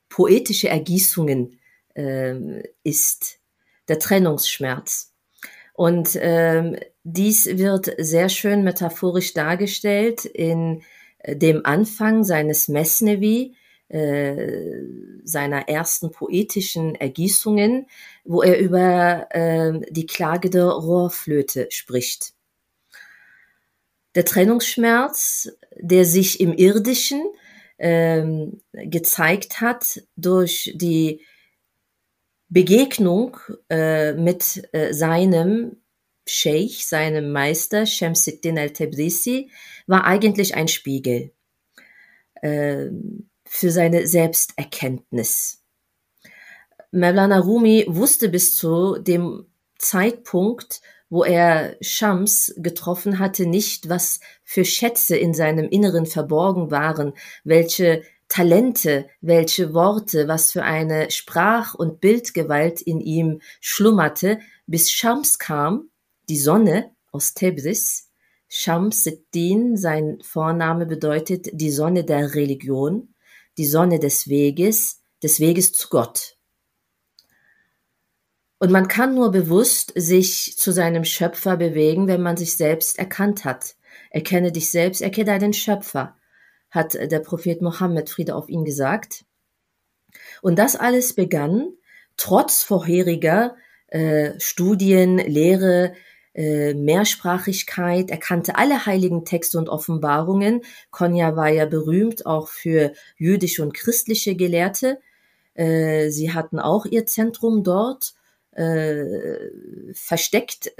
poetische 0.10 0.68
Ergießungen 0.68 1.58
äh, 1.96 2.64
ist. 2.84 3.40
Der 3.88 3.98
Trennungsschmerz. 3.98 5.14
Und 5.72 6.18
ähm, 6.20 6.76
dies 7.04 7.46
wird 7.46 7.96
sehr 7.98 8.28
schön 8.28 8.66
metaphorisch 8.66 9.34
dargestellt 9.34 10.26
in 10.26 10.84
dem 11.26 11.66
Anfang 11.66 12.24
seines 12.24 12.68
Mesnevi, 12.68 13.56
äh, 13.90 14.82
seiner 15.24 15.70
ersten 15.70 16.12
poetischen 16.12 16.96
Ergießungen, 16.96 17.88
wo 18.26 18.42
er 18.42 18.60
über 18.60 19.28
äh, 19.30 19.80
die 19.90 20.06
Klage 20.06 20.50
der 20.50 20.66
Rohrflöte 20.66 21.68
spricht. 21.70 22.34
Der 24.16 24.26
Trennungsschmerz, 24.26 25.50
der 25.76 26.06
sich 26.06 26.40
im 26.40 26.54
Irdischen 26.54 27.24
ähm, 27.78 28.62
gezeigt 28.74 29.62
hat 29.62 30.02
durch 30.16 30.74
die 30.76 31.22
Begegnung 32.50 33.38
äh, 33.70 34.14
mit 34.14 34.68
äh, 34.72 34.94
seinem 34.94 35.78
Sheikh, 36.30 36.84
seinem 36.84 37.32
Meister 37.32 37.86
Shamsuddin 37.86 38.58
al-Tabrisi, 38.58 39.50
war 39.88 40.06
eigentlich 40.06 40.56
ein 40.56 40.68
Spiegel 40.68 41.32
äh, 42.42 42.88
für 43.46 43.72
seine 43.72 44.08
Selbsterkenntnis. 44.08 45.64
Mevlana 46.92 47.40
Rumi 47.40 47.86
wusste 47.88 48.30
bis 48.30 48.56
zu 48.56 48.98
dem 48.98 49.46
Zeitpunkt, 49.78 50.82
wo 51.10 51.24
er 51.24 51.78
Shams 51.82 52.54
getroffen 52.58 53.20
hatte, 53.20 53.46
nicht, 53.46 53.90
was 53.90 54.20
für 54.44 54.66
Schätze 54.66 55.16
in 55.16 55.34
seinem 55.34 55.70
Inneren 55.70 56.06
verborgen 56.06 56.72
waren, 56.72 57.14
welche 57.44 58.04
Talente, 58.28 59.08
welche 59.22 59.74
Worte, 59.74 60.28
was 60.28 60.52
für 60.52 60.64
eine 60.64 61.10
Sprach- 61.12 61.76
und 61.76 62.02
Bildgewalt 62.02 62.82
in 62.82 63.00
ihm 63.00 63.42
schlummerte, 63.62 64.40
bis 64.66 64.92
Shams 64.92 65.40
kam, 65.40 65.90
die 66.30 66.38
Sonne 66.38 66.92
aus 67.12 67.34
Tebris. 67.34 68.10
Shamsuddin, 68.50 69.76
sein 69.76 70.20
Vorname 70.22 70.86
bedeutet 70.86 71.50
die 71.52 71.72
Sonne 71.72 72.06
der 72.06 72.34
Religion, 72.34 73.14
die 73.58 73.66
Sonne 73.66 74.00
des 74.00 74.30
Weges, 74.30 75.02
des 75.22 75.40
Weges 75.40 75.74
zu 75.74 75.90
Gott. 75.90 76.38
Und 78.60 78.72
man 78.72 78.88
kann 78.88 79.16
nur 79.16 79.32
bewusst 79.32 79.94
sich 79.96 80.58
zu 80.58 80.72
seinem 80.72 81.04
Schöpfer 81.04 81.58
bewegen, 81.58 82.08
wenn 82.08 82.22
man 82.22 82.38
sich 82.38 82.56
selbst 82.56 82.98
erkannt 82.98 83.46
hat. 83.46 83.76
Erkenne 84.10 84.52
dich 84.52 84.72
selbst, 84.72 85.02
erkenne 85.02 85.26
deinen 85.26 85.54
Schöpfer 85.54 86.18
hat 86.70 86.94
der 86.94 87.20
Prophet 87.20 87.62
Mohammed 87.62 88.10
Friede 88.10 88.36
auf 88.36 88.50
ihn 88.50 88.66
gesagt. 88.66 89.26
Und 90.42 90.58
das 90.60 90.76
alles 90.76 91.14
begann 91.14 91.74
trotz 92.18 92.64
vorheriger 92.64 93.56
äh, 93.88 94.40
Studien, 94.40 95.18
Lehre, 95.18 95.94
äh, 96.38 96.76
Mehrsprachigkeit. 96.76 98.12
Er 98.12 98.18
kannte 98.18 98.56
alle 98.58 98.86
heiligen 98.86 99.26
Texte 99.26 99.58
und 99.58 99.70
Offenbarungen. 99.70 100.62
Konya 100.92 101.36
war 101.36 101.50
ja 101.50 101.66
berühmt 101.66 102.28
auch 102.28 102.48
für 102.48 102.94
jüdische 103.18 103.64
und 103.64 103.74
christliche 103.74 104.36
Gelehrte. 104.36 105.00
Äh, 105.56 106.10
sie 106.10 106.32
hatten 106.34 106.60
auch 106.60 106.86
ihr 106.86 107.08
Zentrum 107.08 107.64
dort. 107.64 108.14
Äh, 108.52 109.52
versteckt 109.94 110.74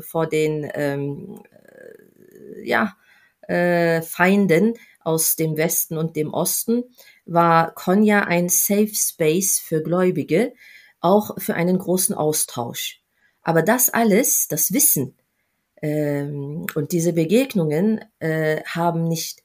vor 0.00 0.26
den 0.26 0.68
ähm, 0.74 1.40
äh, 1.52 2.66
ja, 2.68 2.96
Feinden 3.46 4.74
aus 5.00 5.36
dem 5.36 5.56
Westen 5.56 5.98
und 5.98 6.14
dem 6.14 6.32
Osten, 6.32 6.84
war 7.26 7.74
Konya 7.74 8.24
ein 8.24 8.48
Safe 8.48 8.94
Space 8.94 9.58
für 9.58 9.82
Gläubige, 9.82 10.52
auch 11.00 11.36
für 11.38 11.54
einen 11.54 11.78
großen 11.78 12.14
Austausch. 12.14 12.99
Aber 13.42 13.62
das 13.62 13.90
alles, 13.90 14.48
das 14.48 14.72
Wissen 14.72 15.16
ähm, 15.82 16.66
und 16.74 16.92
diese 16.92 17.12
Begegnungen 17.12 18.04
äh, 18.18 18.62
haben 18.64 19.04
nicht 19.04 19.42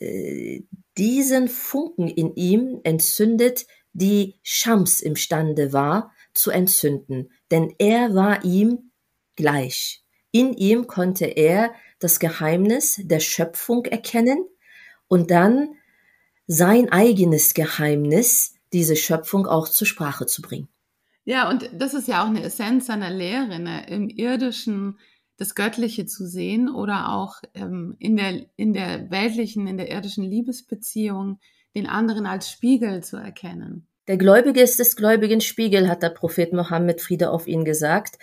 äh, 0.00 0.62
diesen 0.96 1.48
Funken 1.48 2.08
in 2.08 2.34
ihm 2.34 2.80
entzündet, 2.84 3.66
die 3.92 4.38
Shams 4.42 5.00
imstande 5.00 5.72
war 5.72 6.12
zu 6.34 6.50
entzünden, 6.50 7.30
denn 7.50 7.74
er 7.78 8.14
war 8.14 8.44
ihm 8.44 8.90
gleich. 9.36 10.02
In 10.32 10.52
ihm 10.52 10.86
konnte 10.86 11.24
er 11.24 11.72
das 11.98 12.20
Geheimnis 12.20 13.00
der 13.02 13.20
Schöpfung 13.20 13.86
erkennen 13.86 14.46
und 15.08 15.30
dann 15.30 15.76
sein 16.46 16.90
eigenes 16.90 17.54
Geheimnis, 17.54 18.54
diese 18.72 18.96
Schöpfung 18.96 19.46
auch 19.46 19.68
zur 19.68 19.86
Sprache 19.86 20.26
zu 20.26 20.42
bringen. 20.42 20.68
Ja, 21.26 21.50
und 21.50 21.68
das 21.72 21.92
ist 21.92 22.06
ja 22.06 22.22
auch 22.22 22.28
eine 22.28 22.44
Essenz 22.44 22.86
seiner 22.86 23.10
Lehre, 23.10 23.58
ne? 23.58 23.84
im 23.88 24.08
irdischen 24.08 24.98
das 25.38 25.56
Göttliche 25.56 26.06
zu 26.06 26.24
sehen 26.24 26.68
oder 26.72 27.12
auch 27.12 27.42
ähm, 27.52 27.96
in, 27.98 28.16
der, 28.16 28.46
in 28.54 28.72
der 28.72 29.10
weltlichen, 29.10 29.66
in 29.66 29.76
der 29.76 29.90
irdischen 29.90 30.24
Liebesbeziehung 30.24 31.40
den 31.74 31.88
anderen 31.88 32.26
als 32.26 32.48
Spiegel 32.50 33.02
zu 33.02 33.16
erkennen. 33.16 33.88
Der 34.06 34.16
Gläubige 34.16 34.60
ist 34.60 34.78
des 34.78 34.94
Gläubigen 34.94 35.40
Spiegel, 35.40 35.88
hat 35.88 36.04
der 36.04 36.10
Prophet 36.10 36.52
Mohammed 36.52 37.00
Friede 37.00 37.32
auf 37.32 37.48
ihn 37.48 37.64
gesagt. 37.64 38.18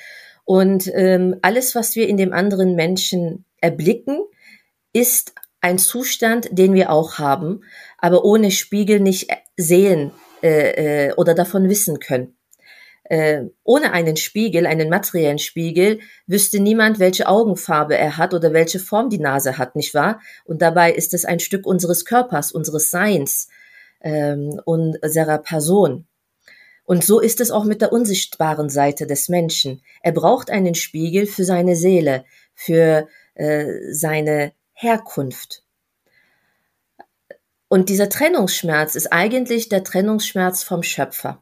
Und 0.46 0.90
ähm, 0.94 1.36
alles, 1.42 1.76
was 1.76 1.98
wir 1.98 2.08
in 2.08 2.16
dem 2.16 2.32
anderen 2.32 2.74
Menschen 2.74 3.44
erblicken, 3.58 4.22
ist 4.94 5.34
ein 5.60 5.78
Zustand, 5.78 6.48
den 6.52 6.74
wir 6.74 6.90
auch 6.90 7.20
haben, 7.20 7.64
aber 7.98 8.24
ohne 8.24 8.50
Spiegel 8.50 9.02
nicht 9.02 9.30
sehen 9.58 10.12
äh, 10.42 11.10
äh, 11.10 11.14
oder 11.16 11.34
davon 11.34 11.68
wissen 11.68 12.00
können. 12.00 12.38
Äh, 13.06 13.44
ohne 13.64 13.92
einen 13.92 14.16
Spiegel, 14.16 14.66
einen 14.66 14.90
materiellen 14.90 15.40
Spiegel, 15.40 16.00
wüsste 16.26 16.60
niemand, 16.60 17.00
welche 17.00 17.28
Augenfarbe 17.28 17.98
er 17.98 18.18
hat 18.18 18.34
oder 18.34 18.54
welche 18.54 18.80
Form 18.80 19.10
die 19.10 19.20
Nase 19.20 19.58
hat, 19.58 19.76
nicht 19.76 19.94
wahr? 19.94 20.22
Und 20.46 20.62
dabei 20.62 20.94
ist 20.94 21.14
es 21.14 21.26
ein 21.26 21.40
Stück 21.40 21.66
unseres 21.66 22.06
Körpers, 22.06 22.52
unseres 22.52 22.92
Seins, 22.92 23.50
ähm, 24.02 24.60
unserer 24.66 25.38
Person. 25.40 26.08
Und 26.86 27.04
so 27.04 27.20
ist 27.20 27.40
es 27.40 27.52
auch 27.52 27.64
mit 27.64 27.82
der 27.82 27.94
unsichtbaren 27.94 28.70
Seite 28.70 29.08
des 29.08 29.30
Menschen. 29.30 29.82
Er 30.02 30.12
braucht 30.12 30.50
einen 30.50 30.76
Spiegel 30.76 31.28
für 31.28 31.46
seine 31.46 31.76
Seele, 31.76 32.26
für 32.54 33.08
äh, 33.36 33.92
seine 33.92 34.54
Herkunft. 34.74 35.64
Und 37.70 37.90
dieser 37.90 38.10
Trennungsschmerz 38.10 38.96
ist 38.96 39.12
eigentlich 39.12 39.70
der 39.70 39.84
Trennungsschmerz 39.84 40.64
vom 40.64 40.84
Schöpfer. 40.84 41.42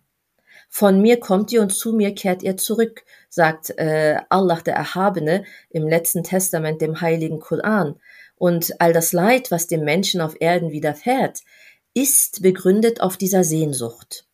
Von 0.73 1.01
mir 1.01 1.19
kommt 1.19 1.51
ihr 1.51 1.61
und 1.61 1.73
zu 1.73 1.91
mir 1.91 2.15
kehrt 2.15 2.43
ihr 2.43 2.55
zurück, 2.55 3.03
sagt 3.29 3.77
äh, 3.77 4.19
Allah 4.29 4.61
der 4.61 4.75
Erhabene 4.75 5.43
im 5.69 5.85
letzten 5.85 6.23
Testament, 6.23 6.81
dem 6.81 7.01
heiligen 7.01 7.41
Koran. 7.41 7.99
Und 8.35 8.79
all 8.79 8.93
das 8.93 9.11
Leid, 9.11 9.51
was 9.51 9.67
dem 9.67 9.83
Menschen 9.83 10.21
auf 10.21 10.39
Erden 10.39 10.71
widerfährt, 10.71 11.41
ist 11.93 12.41
begründet 12.41 13.01
auf 13.01 13.17
dieser 13.17 13.43
Sehnsucht 13.43 14.25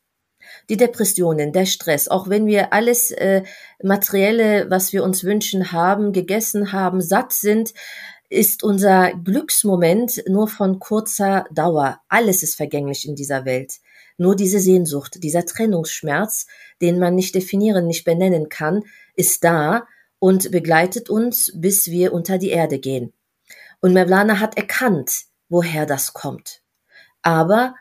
die 0.69 0.77
Depressionen, 0.77 1.51
der 1.53 1.65
Stress, 1.65 2.07
auch 2.07 2.29
wenn 2.29 2.45
wir 2.45 2.73
alles 2.73 3.11
äh, 3.11 3.43
materielle, 3.81 4.69
was 4.69 4.93
wir 4.93 5.03
uns 5.03 5.23
wünschen, 5.23 5.71
haben, 5.71 6.13
gegessen 6.13 6.71
haben, 6.71 7.01
satt 7.01 7.33
sind, 7.33 7.73
ist 8.29 8.63
unser 8.63 9.13
Glücksmoment 9.13 10.23
nur 10.27 10.47
von 10.47 10.79
kurzer 10.79 11.45
Dauer. 11.51 12.01
Alles 12.09 12.43
ist 12.43 12.55
vergänglich 12.55 13.07
in 13.07 13.15
dieser 13.15 13.45
Welt. 13.45 13.79
Nur 14.17 14.35
diese 14.35 14.59
Sehnsucht, 14.59 15.23
dieser 15.23 15.45
Trennungsschmerz, 15.45 16.47
den 16.81 16.99
man 16.99 17.15
nicht 17.15 17.35
definieren, 17.35 17.87
nicht 17.87 18.03
benennen 18.03 18.49
kann, 18.49 18.83
ist 19.15 19.43
da 19.43 19.87
und 20.19 20.51
begleitet 20.51 21.09
uns, 21.09 21.51
bis 21.55 21.87
wir 21.87 22.13
unter 22.13 22.37
die 22.37 22.49
Erde 22.49 22.79
gehen. 22.79 23.13
Und 23.79 23.93
Mevlana 23.93 24.39
hat 24.39 24.57
erkannt, 24.57 25.25
woher 25.49 25.85
das 25.85 26.13
kommt. 26.13 26.61
Aber 27.21 27.75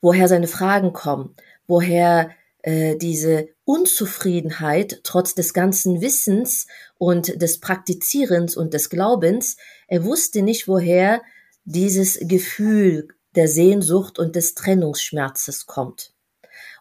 woher 0.00 0.26
seine 0.28 0.48
Fragen 0.48 0.92
kommen, 0.92 1.36
woher 1.66 2.30
äh, 2.62 2.96
diese 2.96 3.48
Unzufriedenheit 3.64 5.00
trotz 5.04 5.34
des 5.34 5.52
ganzen 5.52 6.00
Wissens 6.00 6.66
und 6.96 7.40
des 7.40 7.60
Praktizierens 7.60 8.56
und 8.56 8.72
des 8.72 8.88
Glaubens, 8.88 9.56
er 9.86 10.04
wusste 10.04 10.42
nicht, 10.42 10.66
woher 10.66 11.22
dieses 11.64 12.18
Gefühl 12.22 13.08
der 13.36 13.48
Sehnsucht 13.48 14.18
und 14.18 14.36
des 14.36 14.54
Trennungsschmerzes 14.54 15.66
kommt. 15.66 16.12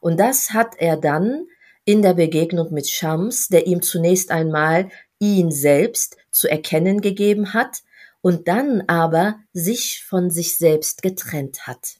Und 0.01 0.19
das 0.19 0.51
hat 0.51 0.75
er 0.77 0.97
dann 0.97 1.47
in 1.85 2.01
der 2.01 2.13
Begegnung 2.13 2.73
mit 2.73 2.87
Shams, 2.87 3.47
der 3.47 3.67
ihm 3.67 3.81
zunächst 3.81 4.31
einmal 4.31 4.89
ihn 5.19 5.51
selbst 5.51 6.17
zu 6.31 6.47
erkennen 6.47 7.01
gegeben 7.01 7.53
hat 7.53 7.83
und 8.21 8.47
dann 8.47 8.81
aber 8.87 9.39
sich 9.53 10.03
von 10.03 10.29
sich 10.29 10.57
selbst 10.57 11.01
getrennt 11.01 11.67
hat. 11.67 11.97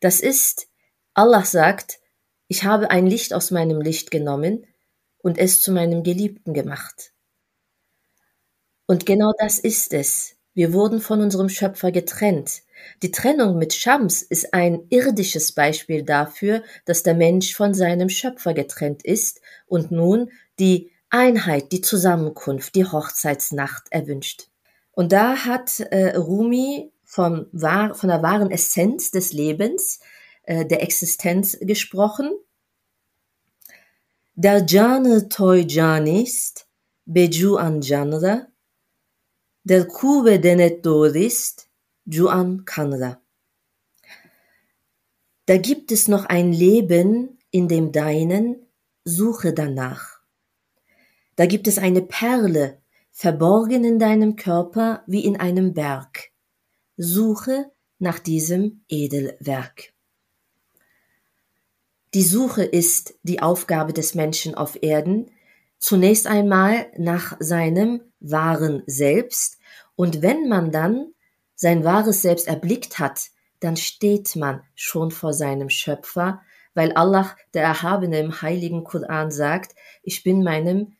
Das 0.00 0.20
ist, 0.20 0.68
Allah 1.14 1.44
sagt, 1.44 1.98
ich 2.48 2.64
habe 2.64 2.90
ein 2.90 3.06
Licht 3.06 3.32
aus 3.32 3.50
meinem 3.50 3.80
Licht 3.80 4.10
genommen 4.10 4.66
und 5.18 5.38
es 5.38 5.60
zu 5.60 5.72
meinem 5.72 6.02
Geliebten 6.02 6.54
gemacht. 6.54 7.12
Und 8.86 9.06
genau 9.06 9.32
das 9.38 9.58
ist 9.58 9.92
es. 9.92 10.36
Wir 10.54 10.72
wurden 10.72 11.00
von 11.00 11.20
unserem 11.20 11.48
Schöpfer 11.48 11.90
getrennt. 11.90 12.62
Die 13.02 13.10
Trennung 13.10 13.58
mit 13.58 13.74
Shams 13.74 14.22
ist 14.22 14.54
ein 14.54 14.86
irdisches 14.90 15.52
Beispiel 15.52 16.02
dafür, 16.02 16.62
dass 16.84 17.02
der 17.02 17.14
Mensch 17.14 17.54
von 17.54 17.74
seinem 17.74 18.08
Schöpfer 18.08 18.54
getrennt 18.54 19.04
ist 19.04 19.40
und 19.66 19.90
nun 19.90 20.30
die 20.58 20.90
Einheit, 21.10 21.72
die 21.72 21.80
Zusammenkunft, 21.80 22.74
die 22.74 22.84
Hochzeitsnacht 22.84 23.86
erwünscht. 23.90 24.48
Und 24.92 25.12
da 25.12 25.44
hat 25.44 25.80
äh, 25.80 26.16
Rumi 26.16 26.90
vom, 27.04 27.46
von 27.52 28.08
der 28.08 28.22
wahren 28.22 28.50
Essenz 28.50 29.10
des 29.10 29.32
Lebens, 29.32 30.00
äh, 30.42 30.64
der 30.66 30.82
Existenz 30.82 31.58
gesprochen. 31.60 32.30
Der 34.34 34.66
canı 34.66 35.28
toy 35.28 35.66
canist, 35.66 36.66
beju 37.06 37.56
an 37.56 37.80
canra, 37.80 38.48
der 39.64 39.86
kube 39.86 40.38
denet 40.40 40.84
doğrist, 40.84 41.68
Juan 42.08 42.64
Kanra. 42.64 43.20
Da 45.46 45.56
gibt 45.56 45.90
es 45.90 46.06
noch 46.06 46.24
ein 46.24 46.52
Leben 46.52 47.40
in 47.50 47.66
dem 47.66 47.90
Deinen, 47.90 48.64
suche 49.04 49.52
danach. 49.52 50.20
Da 51.34 51.46
gibt 51.46 51.66
es 51.66 51.78
eine 51.78 52.02
Perle, 52.02 52.80
verborgen 53.10 53.82
in 53.82 53.98
deinem 53.98 54.36
Körper 54.36 55.02
wie 55.08 55.24
in 55.24 55.36
einem 55.36 55.74
Berg. 55.74 56.30
Suche 56.96 57.72
nach 57.98 58.20
diesem 58.20 58.82
Edelwerk. 58.88 59.92
Die 62.14 62.22
Suche 62.22 62.62
ist 62.62 63.18
die 63.24 63.42
Aufgabe 63.42 63.92
des 63.92 64.14
Menschen 64.14 64.54
auf 64.54 64.80
Erden, 64.80 65.32
zunächst 65.78 66.28
einmal 66.28 66.86
nach 66.96 67.36
seinem 67.40 68.00
wahren 68.20 68.84
Selbst, 68.86 69.58
und 69.96 70.22
wenn 70.22 70.48
man 70.48 70.70
dann 70.70 71.14
sein 71.56 71.84
wahres 71.84 72.22
Selbst 72.22 72.46
erblickt 72.46 72.98
hat, 73.00 73.30
dann 73.60 73.76
steht 73.76 74.36
man 74.36 74.62
schon 74.74 75.10
vor 75.10 75.32
seinem 75.32 75.70
Schöpfer, 75.70 76.42
weil 76.74 76.92
Allah, 76.92 77.34
der 77.54 77.62
Erhabene 77.62 78.20
im 78.20 78.42
heiligen 78.42 78.84
Koran 78.84 79.30
sagt, 79.30 79.74
ich 80.02 80.22
bin 80.22 80.44
meinem 80.44 80.92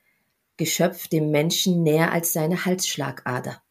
Geschöpf, 0.57 1.07
dem 1.09 1.31
Menschen, 1.31 1.83
näher 1.83 2.13
als 2.13 2.33
seine 2.33 2.65
Halsschlagader. 2.65 3.63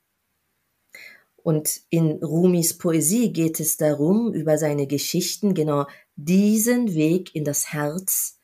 Und 1.35 1.81
in 1.89 2.23
Rumis 2.23 2.77
Poesie 2.77 3.33
geht 3.33 3.59
es 3.59 3.77
darum, 3.77 4.33
über 4.33 4.57
seine 4.57 4.87
Geschichten 4.87 5.53
genau 5.53 5.87
diesen 6.15 6.93
Weg 6.93 7.35
in 7.35 7.43
das 7.43 7.73
Herz, 7.73 8.39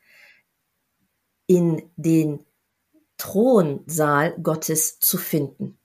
in 1.46 1.90
den 1.96 2.44
Thronsaal 3.16 4.36
Gottes 4.40 4.98
zu 4.98 5.18
finden. 5.18 5.78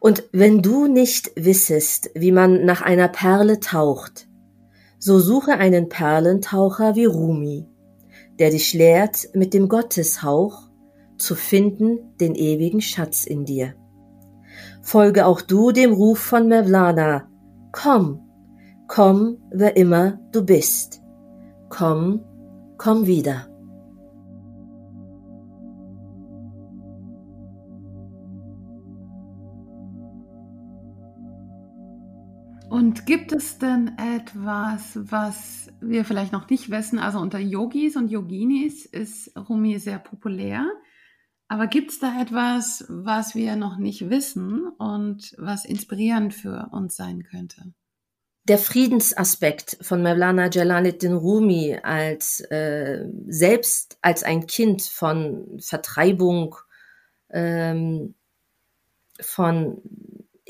Und 0.00 0.24
wenn 0.32 0.62
du 0.62 0.86
nicht 0.86 1.30
wissest, 1.36 2.10
wie 2.14 2.32
man 2.32 2.64
nach 2.64 2.80
einer 2.80 3.08
Perle 3.08 3.60
taucht, 3.60 4.26
so 4.98 5.18
suche 5.18 5.52
einen 5.52 5.88
Perlentaucher 5.88 6.96
wie 6.96 7.04
Rumi, 7.04 7.68
der 8.38 8.50
dich 8.50 8.72
lehrt, 8.72 9.28
mit 9.34 9.52
dem 9.52 9.68
Gotteshauch 9.68 10.70
zu 11.18 11.34
finden 11.34 12.16
den 12.18 12.34
ewigen 12.34 12.80
Schatz 12.80 13.26
in 13.26 13.44
dir. 13.44 13.74
Folge 14.80 15.26
auch 15.26 15.42
du 15.42 15.70
dem 15.70 15.92
Ruf 15.92 16.18
von 16.18 16.48
Mevlana. 16.48 17.28
Komm, 17.70 18.20
komm, 18.88 19.36
wer 19.50 19.76
immer 19.76 20.18
du 20.32 20.44
bist. 20.44 21.02
Komm, 21.68 22.24
komm 22.78 23.06
wieder. 23.06 23.49
Und 32.70 33.04
gibt 33.04 33.32
es 33.32 33.58
denn 33.58 33.98
etwas, 33.98 34.92
was 34.94 35.72
wir 35.80 36.04
vielleicht 36.04 36.30
noch 36.30 36.48
nicht 36.48 36.70
wissen? 36.70 37.00
Also 37.00 37.18
unter 37.18 37.40
Yogis 37.40 37.96
und 37.96 38.12
Yoginis 38.12 38.86
ist 38.86 39.36
Rumi 39.36 39.80
sehr 39.80 39.98
populär. 39.98 40.64
Aber 41.48 41.66
gibt 41.66 41.90
es 41.90 41.98
da 41.98 42.22
etwas, 42.22 42.84
was 42.88 43.34
wir 43.34 43.56
noch 43.56 43.76
nicht 43.76 44.08
wissen 44.08 44.68
und 44.78 45.34
was 45.36 45.64
inspirierend 45.64 46.32
für 46.32 46.68
uns 46.70 46.94
sein 46.94 47.24
könnte? 47.24 47.74
Der 48.44 48.58
Friedensaspekt 48.58 49.76
von 49.80 50.00
Mevlana 50.00 50.48
Jalaluddin 50.48 51.14
Rumi 51.14 51.76
als 51.82 52.38
äh, 52.52 53.04
selbst 53.26 53.98
als 54.00 54.22
ein 54.22 54.46
Kind 54.46 54.82
von 54.82 55.58
Vertreibung, 55.60 56.54
ähm, 57.30 58.14
von 59.20 59.82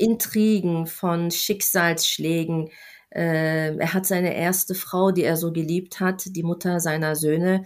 Intrigen, 0.00 0.86
von 0.86 1.30
Schicksalsschlägen. 1.30 2.70
Äh, 3.10 3.76
er 3.76 3.94
hat 3.94 4.06
seine 4.06 4.34
erste 4.34 4.74
Frau, 4.74 5.10
die 5.10 5.24
er 5.24 5.36
so 5.36 5.52
geliebt 5.52 6.00
hat, 6.00 6.24
die 6.26 6.42
Mutter 6.42 6.80
seiner 6.80 7.16
Söhne, 7.16 7.64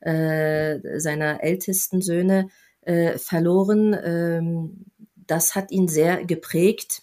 äh, 0.00 0.78
seiner 0.98 1.42
ältesten 1.42 2.02
Söhne, 2.02 2.48
äh, 2.82 3.18
verloren. 3.18 3.96
Ähm, 4.04 4.86
das 5.14 5.54
hat 5.54 5.70
ihn 5.70 5.88
sehr 5.88 6.24
geprägt. 6.24 7.02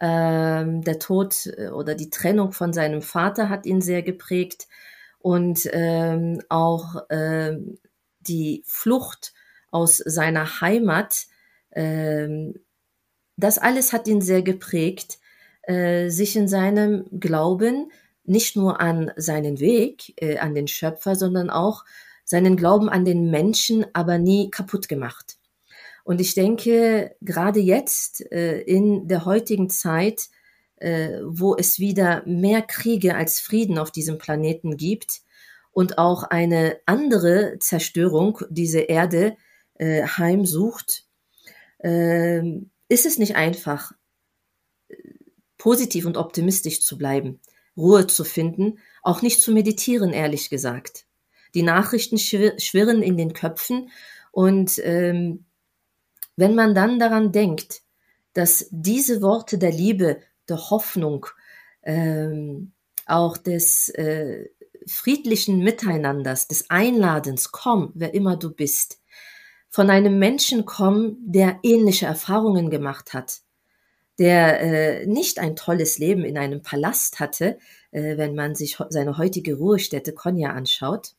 Ähm, 0.00 0.82
der 0.82 0.98
Tod 0.98 1.46
äh, 1.56 1.68
oder 1.68 1.94
die 1.94 2.10
Trennung 2.10 2.52
von 2.52 2.72
seinem 2.72 3.02
Vater 3.02 3.48
hat 3.48 3.66
ihn 3.66 3.80
sehr 3.80 4.02
geprägt 4.02 4.66
und 5.20 5.68
ähm, 5.72 6.42
auch 6.48 7.08
äh, 7.08 7.56
die 8.20 8.64
Flucht 8.66 9.32
aus 9.70 9.98
seiner 9.98 10.60
Heimat 10.60 11.26
ähm, 11.72 12.54
das 13.42 13.58
alles 13.58 13.92
hat 13.92 14.06
ihn 14.06 14.20
sehr 14.20 14.42
geprägt, 14.42 15.18
äh, 15.62 16.08
sich 16.08 16.36
in 16.36 16.48
seinem 16.48 17.06
Glauben 17.18 17.90
nicht 18.24 18.56
nur 18.56 18.80
an 18.80 19.10
seinen 19.16 19.58
Weg, 19.58 20.14
äh, 20.22 20.38
an 20.38 20.54
den 20.54 20.68
Schöpfer, 20.68 21.16
sondern 21.16 21.50
auch 21.50 21.84
seinen 22.24 22.56
Glauben 22.56 22.88
an 22.88 23.04
den 23.04 23.30
Menschen, 23.30 23.84
aber 23.92 24.18
nie 24.18 24.50
kaputt 24.50 24.88
gemacht. 24.88 25.38
Und 26.04 26.20
ich 26.20 26.34
denke, 26.34 27.14
gerade 27.20 27.60
jetzt 27.60 28.30
äh, 28.32 28.60
in 28.60 29.08
der 29.08 29.24
heutigen 29.24 29.70
Zeit, 29.70 30.28
äh, 30.76 31.20
wo 31.24 31.56
es 31.56 31.78
wieder 31.78 32.22
mehr 32.26 32.62
Kriege 32.62 33.14
als 33.14 33.40
Frieden 33.40 33.78
auf 33.78 33.90
diesem 33.90 34.18
Planeten 34.18 34.76
gibt 34.76 35.20
und 35.70 35.98
auch 35.98 36.24
eine 36.24 36.78
andere 36.86 37.56
Zerstörung 37.60 38.38
diese 38.50 38.80
Erde 38.80 39.36
äh, 39.74 40.02
heimsucht, 40.02 41.04
äh, 41.78 42.42
ist 42.92 43.06
es 43.06 43.18
nicht 43.18 43.36
einfach, 43.36 43.92
positiv 45.56 46.04
und 46.04 46.16
optimistisch 46.18 46.82
zu 46.82 46.98
bleiben, 46.98 47.40
Ruhe 47.76 48.06
zu 48.06 48.22
finden, 48.22 48.78
auch 49.02 49.22
nicht 49.22 49.40
zu 49.40 49.50
meditieren, 49.52 50.12
ehrlich 50.12 50.50
gesagt. 50.50 51.06
Die 51.54 51.62
Nachrichten 51.62 52.18
schwirren 52.18 53.02
in 53.02 53.16
den 53.16 53.32
Köpfen 53.32 53.90
und 54.30 54.78
ähm, 54.84 55.46
wenn 56.36 56.54
man 56.54 56.74
dann 56.74 56.98
daran 56.98 57.32
denkt, 57.32 57.82
dass 58.34 58.66
diese 58.70 59.22
Worte 59.22 59.56
der 59.56 59.72
Liebe, 59.72 60.20
der 60.48 60.70
Hoffnung, 60.70 61.26
ähm, 61.82 62.72
auch 63.06 63.36
des 63.36 63.88
äh, 63.90 64.48
friedlichen 64.86 65.60
Miteinanders, 65.60 66.48
des 66.48 66.70
Einladens, 66.70 67.52
komm, 67.52 67.92
wer 67.94 68.14
immer 68.14 68.36
du 68.36 68.50
bist, 68.50 69.01
von 69.74 69.90
einem 69.90 70.18
Menschen 70.18 70.66
kommen, 70.66 71.16
der 71.24 71.58
ähnliche 71.62 72.04
Erfahrungen 72.06 72.68
gemacht 72.68 73.14
hat, 73.14 73.40
der 74.18 74.60
äh, 74.60 75.06
nicht 75.06 75.38
ein 75.38 75.56
tolles 75.56 75.98
Leben 75.98 76.24
in 76.24 76.36
einem 76.36 76.62
Palast 76.62 77.20
hatte, 77.20 77.58
äh, 77.90 78.18
wenn 78.18 78.34
man 78.34 78.54
sich 78.54 78.76
seine 78.90 79.16
heutige 79.16 79.54
Ruhestätte 79.56 80.12
Konya 80.12 80.50
anschaut, 80.52 81.14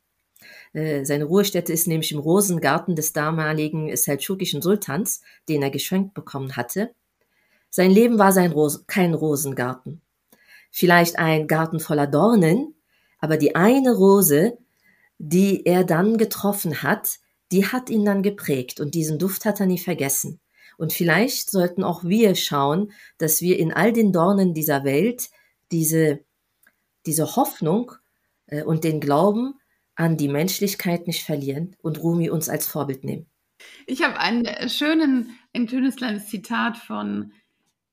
Äh, 0.73 1.05
seine 1.05 1.25
Ruhestätte 1.25 1.71
ist 1.73 1.87
nämlich 1.87 2.11
im 2.11 2.19
Rosengarten 2.19 2.95
des 2.95 3.13
damaligen 3.13 3.95
seldschukischen 3.95 4.61
Sultans, 4.61 5.21
den 5.47 5.61
er 5.63 5.71
geschenkt 5.71 6.13
bekommen 6.13 6.55
hatte. 6.55 6.91
Sein 7.69 7.91
Leben 7.91 8.19
war 8.19 8.31
sein 8.31 8.51
Ros 8.51 8.85
kein 8.87 9.13
Rosengarten. 9.13 10.01
Vielleicht 10.69 11.17
ein 11.17 11.47
Garten 11.47 11.79
voller 11.79 12.07
Dornen, 12.07 12.75
aber 13.19 13.37
die 13.37 13.55
eine 13.55 13.95
Rose, 13.95 14.57
die 15.17 15.65
er 15.65 15.83
dann 15.85 16.17
getroffen 16.17 16.83
hat, 16.83 17.19
die 17.53 17.67
hat 17.67 17.91
ihn 17.91 18.03
dann 18.03 18.23
geprägt 18.23 18.79
und 18.79 18.95
diesen 18.95 19.19
Duft 19.19 19.45
hat 19.45 19.59
er 19.59 19.67
nie 19.67 19.77
vergessen. 19.77 20.39
Und 20.77 20.91
vielleicht 20.91 21.51
sollten 21.51 21.83
auch 21.83 22.03
wir 22.03 22.33
schauen, 22.33 22.91
dass 23.19 23.41
wir 23.41 23.59
in 23.59 23.71
all 23.71 23.93
den 23.93 24.11
Dornen 24.11 24.55
dieser 24.55 24.83
Welt 24.83 25.29
diese, 25.71 26.25
diese 27.05 27.35
Hoffnung 27.35 27.91
äh, 28.47 28.63
und 28.63 28.83
den 28.83 28.99
Glauben 28.99 29.53
an 29.93 30.17
die 30.17 30.29
Menschlichkeit 30.29 31.05
nicht 31.05 31.23
verlieren 31.23 31.75
und 31.83 32.01
Rumi 32.01 32.31
uns 32.31 32.49
als 32.49 32.65
Vorbild 32.65 33.03
nehmen. 33.03 33.27
Ich 33.85 34.03
habe 34.03 34.19
einen 34.19 34.45
äh, 34.45 34.67
schönen, 34.67 35.37
ein 35.53 35.69
schönes 35.69 35.95
kleines 35.95 36.27
Zitat 36.29 36.75
von 36.77 37.33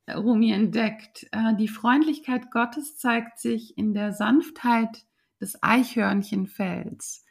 äh, 0.06 0.14
Rumi 0.14 0.52
entdeckt. 0.52 1.26
Die 1.58 1.68
Freundlichkeit 1.68 2.50
Gottes 2.50 2.96
zeigt 2.96 3.38
sich 3.38 3.76
in 3.76 3.92
der 3.92 4.14
Sanftheit 4.14 5.04
des 5.38 5.62
Eichhörnchenfells. 5.62 7.26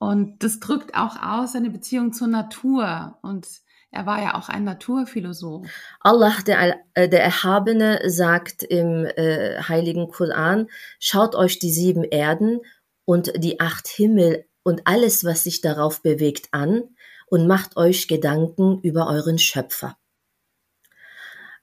Und 0.00 0.42
das 0.42 0.60
drückt 0.60 0.94
auch 0.94 1.22
aus 1.22 1.52
seine 1.52 1.68
Beziehung 1.68 2.14
zur 2.14 2.26
Natur. 2.26 3.18
Und 3.20 3.46
er 3.90 4.06
war 4.06 4.22
ja 4.22 4.34
auch 4.34 4.48
ein 4.48 4.64
Naturphilosoph. 4.64 5.66
Allah, 6.00 6.32
der, 6.46 6.76
der 6.96 7.22
Erhabene, 7.22 8.00
sagt 8.08 8.62
im 8.62 9.04
äh, 9.04 9.60
heiligen 9.60 10.08
Koran, 10.08 10.68
schaut 10.98 11.34
euch 11.34 11.58
die 11.58 11.70
sieben 11.70 12.02
Erden 12.02 12.60
und 13.04 13.44
die 13.44 13.60
acht 13.60 13.88
Himmel 13.88 14.46
und 14.62 14.86
alles, 14.86 15.22
was 15.24 15.44
sich 15.44 15.60
darauf 15.60 16.00
bewegt, 16.00 16.48
an 16.52 16.84
und 17.26 17.46
macht 17.46 17.76
euch 17.76 18.08
Gedanken 18.08 18.80
über 18.80 19.06
euren 19.06 19.38
Schöpfer. 19.38 19.98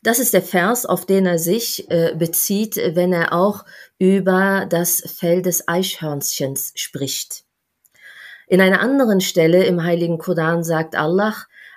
Das 0.03 0.19
ist 0.19 0.35
der 0.35 0.43
Vers, 0.43 0.85
auf 0.85 1.07
den 1.07 1.25
er 1.25 1.39
sich 1.39 1.89
äh, 1.89 2.13
bezieht, 2.15 2.75
wenn 2.75 3.13
er 3.13 3.33
auch 3.33 3.65
über 3.97 4.67
das 4.69 5.01
Fell 5.01 5.41
des 5.41 5.67
Eichhörnchens 5.67 6.73
spricht. 6.75 7.46
In 8.47 8.61
einer 8.61 8.79
anderen 8.81 9.21
Stelle 9.21 9.65
im 9.65 9.83
Heiligen 9.83 10.17
Koran 10.17 10.63
sagt 10.63 10.95
Allah, 10.95 11.35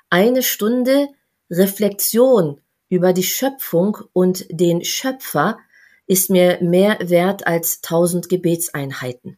eine 0.09 0.43
Stunde 0.43 1.09
Reflexion 1.51 2.61
über 2.89 3.13
die 3.13 3.23
Schöpfung 3.23 3.99
und 4.13 4.47
den 4.51 4.85
Schöpfer 4.85 5.59
ist 6.07 6.31
mir 6.31 6.59
mehr 6.63 6.99
wert 7.01 7.47
als 7.47 7.83
tausend 7.83 8.29
Gebetseinheiten 8.29 9.37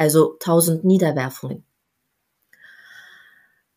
also 0.00 0.36
tausend 0.40 0.82
Niederwerfungen. 0.82 1.64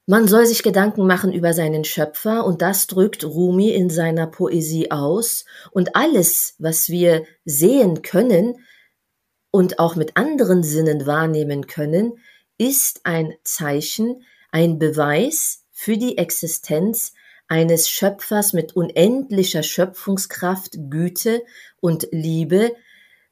Man 0.06 0.28
soll 0.28 0.46
sich 0.46 0.64
Gedanken 0.64 1.06
machen 1.06 1.34
über 1.34 1.54
seinen 1.54 1.84
Schöpfer 1.84 2.46
und 2.46 2.62
das 2.62 2.88
drückt 2.88 3.26
Rumi 3.26 3.72
in 3.72 3.90
seiner 3.90 4.28
Poesie 4.28 4.90
aus 4.90 5.44
und 5.72 5.96
alles, 5.98 6.56
was 6.60 6.90
wir 6.90 7.26
sehen 7.44 8.02
können 8.02 8.56
und 9.52 9.80
auch 9.80 9.96
mit 9.96 10.16
anderen 10.16 10.64
Sinnen 10.64 11.06
wahrnehmen 11.06 11.68
können, 11.68 12.14
ist 12.58 13.02
ein 13.04 13.34
Zeichen, 13.44 14.24
ein 14.52 14.80
Beweis 14.80 15.66
für 15.72 15.98
die 15.98 16.18
Existenz 16.18 17.14
eines 17.48 17.90
Schöpfers 17.90 18.54
mit 18.54 18.76
unendlicher 18.76 19.64
Schöpfungskraft, 19.64 20.78
Güte 20.90 21.44
und 21.82 22.08
Liebe, 22.12 22.74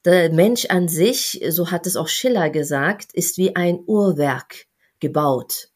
der 0.04 0.32
Mensch 0.32 0.66
an 0.66 0.88
sich, 0.88 1.42
so 1.50 1.70
hat 1.70 1.86
es 1.86 1.96
auch 1.96 2.08
Schiller 2.08 2.50
gesagt, 2.50 3.14
ist 3.14 3.38
wie 3.38 3.56
ein 3.56 3.80
Uhrwerk 3.86 4.66
gebaut. 5.00 5.70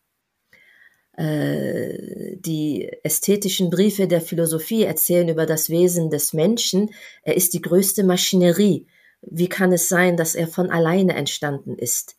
Äh, 1.17 2.35
die 2.37 2.91
ästhetischen 3.03 3.69
Briefe 3.69 4.07
der 4.07 4.21
Philosophie 4.21 4.83
erzählen 4.83 5.29
über 5.29 5.45
das 5.45 5.69
Wesen 5.69 6.09
des 6.09 6.33
Menschen. 6.33 6.91
Er 7.21 7.37
ist 7.37 7.53
die 7.53 7.61
größte 7.61 8.03
Maschinerie. 8.03 8.87
Wie 9.21 9.47
kann 9.47 9.71
es 9.71 9.87
sein, 9.87 10.17
dass 10.17 10.35
er 10.35 10.47
von 10.47 10.71
alleine 10.71 11.15
entstanden 11.15 11.77
ist? 11.77 12.17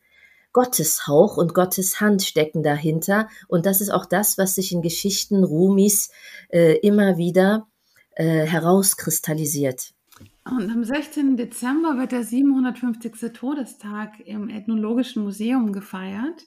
Gottes 0.57 1.07
Hauch 1.07 1.37
und 1.37 1.53
Gottes 1.53 2.01
Hand 2.01 2.23
stecken 2.23 2.63
dahinter. 2.63 3.29
Und 3.47 3.67
das 3.67 3.83
ist 3.83 3.91
auch 3.91 4.07
das, 4.07 4.39
was 4.39 4.55
sich 4.55 4.73
in 4.73 4.81
Geschichten 4.81 5.45
Rumis 5.45 6.11
äh, 6.49 6.79
immer 6.79 7.19
wieder 7.19 7.69
äh, 8.13 8.47
herauskristallisiert. 8.47 9.93
Und 10.51 10.71
am 10.71 10.83
16. 10.83 11.37
Dezember 11.37 11.99
wird 11.99 12.13
der 12.13 12.25
750. 12.25 13.35
Todestag 13.35 14.19
im 14.21 14.49
Ethnologischen 14.49 15.25
Museum 15.25 15.75
gefeiert. 15.75 16.47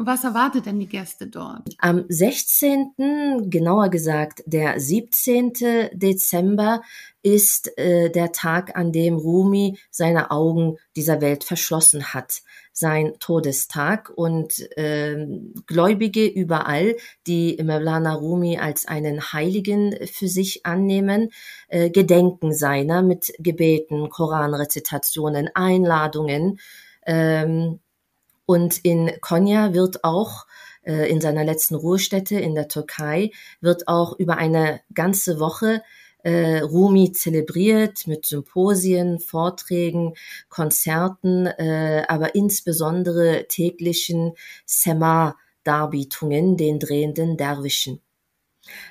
Und 0.00 0.06
was 0.06 0.24
erwartet 0.24 0.64
denn 0.64 0.80
die 0.80 0.86
Gäste 0.86 1.26
dort? 1.26 1.74
Am 1.76 2.06
16., 2.08 3.50
genauer 3.50 3.90
gesagt 3.90 4.42
der 4.46 4.80
17. 4.80 5.52
Dezember, 5.92 6.80
ist 7.22 7.76
äh, 7.76 8.08
der 8.08 8.32
Tag, 8.32 8.78
an 8.78 8.92
dem 8.92 9.16
Rumi 9.16 9.78
seine 9.90 10.30
Augen 10.30 10.78
dieser 10.96 11.20
Welt 11.20 11.44
verschlossen 11.44 12.14
hat, 12.14 12.40
sein 12.72 13.12
Todestag. 13.20 14.10
Und 14.16 14.58
äh, 14.78 15.26
Gläubige 15.66 16.26
überall, 16.26 16.96
die 17.26 17.58
Mevlana 17.62 18.14
Rumi 18.14 18.56
als 18.56 18.88
einen 18.88 19.34
Heiligen 19.34 19.94
für 20.06 20.28
sich 20.28 20.64
annehmen, 20.64 21.28
äh, 21.68 21.90
gedenken 21.90 22.54
seiner 22.54 23.02
mit 23.02 23.34
Gebeten, 23.38 24.08
Koranrezitationen, 24.08 25.50
Einladungen. 25.54 26.58
Ähm, 27.04 27.80
und 28.50 28.84
in 28.84 29.12
Konya 29.20 29.74
wird 29.74 30.02
auch 30.02 30.48
äh, 30.82 31.08
in 31.08 31.20
seiner 31.20 31.44
letzten 31.44 31.76
Ruhestätte 31.76 32.34
in 32.40 32.56
der 32.56 32.66
Türkei 32.66 33.30
wird 33.60 33.86
auch 33.86 34.18
über 34.18 34.38
eine 34.38 34.80
ganze 34.92 35.38
Woche 35.38 35.84
äh, 36.24 36.58
Rumi 36.58 37.12
zelebriert 37.12 38.08
mit 38.08 38.26
Symposien, 38.26 39.20
Vorträgen, 39.20 40.14
Konzerten, 40.48 41.46
äh, 41.46 42.02
aber 42.08 42.34
insbesondere 42.34 43.46
täglichen 43.46 44.32
Sema-Darbietungen, 44.66 46.56
den 46.56 46.80
drehenden 46.80 47.36
Derwischen. 47.36 48.00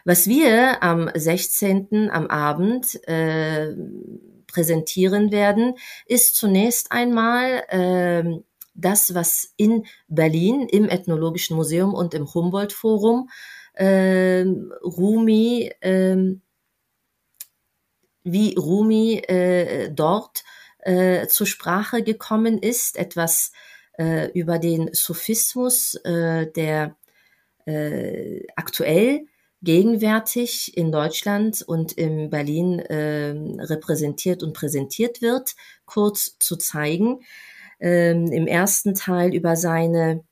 Was 0.05 0.27
wir 0.29 0.81
am 0.81 1.11
16. 1.13 2.09
am 2.09 2.27
Abend 2.27 2.97
äh, 3.09 3.75
präsentieren 4.47 5.33
werden, 5.33 5.75
ist 6.05 6.35
zunächst 6.35 6.93
einmal 6.93 7.63
äh, 7.67 8.39
das, 8.73 9.13
was 9.13 9.53
in 9.57 9.85
Berlin 10.07 10.67
im 10.69 10.89
Ethnologischen 10.89 11.55
Museum 11.55 11.93
und 11.93 12.13
im 12.13 12.33
Humboldt 12.33 12.73
Forum 12.73 13.29
äh, 13.73 14.45
Rumi, 14.83 15.71
äh, 15.81 16.35
wie 18.23 18.55
Rumi 18.55 19.19
äh, 19.27 19.89
dort 19.91 20.43
äh, 20.79 21.27
zur 21.27 21.47
Sprache 21.47 22.03
gekommen 22.03 22.59
ist, 22.59 22.97
etwas 22.97 23.51
äh, 23.97 24.31
über 24.31 24.59
den 24.59 24.89
Sophismus, 24.93 25.95
äh, 26.03 26.51
der 26.51 26.95
aktuell 28.55 29.27
gegenwärtig 29.61 30.75
in 30.75 30.91
Deutschland 30.91 31.61
und 31.61 31.91
in 31.91 32.29
Berlin 32.29 32.79
äh, 32.79 33.35
repräsentiert 33.63 34.41
und 34.41 34.53
präsentiert 34.53 35.21
wird, 35.21 35.55
kurz 35.85 36.37
zu 36.39 36.55
zeigen 36.55 37.19
ähm, 37.79 38.31
im 38.31 38.47
ersten 38.47 38.95
Teil 38.95 39.33
über 39.33 39.55
seine 39.55 40.23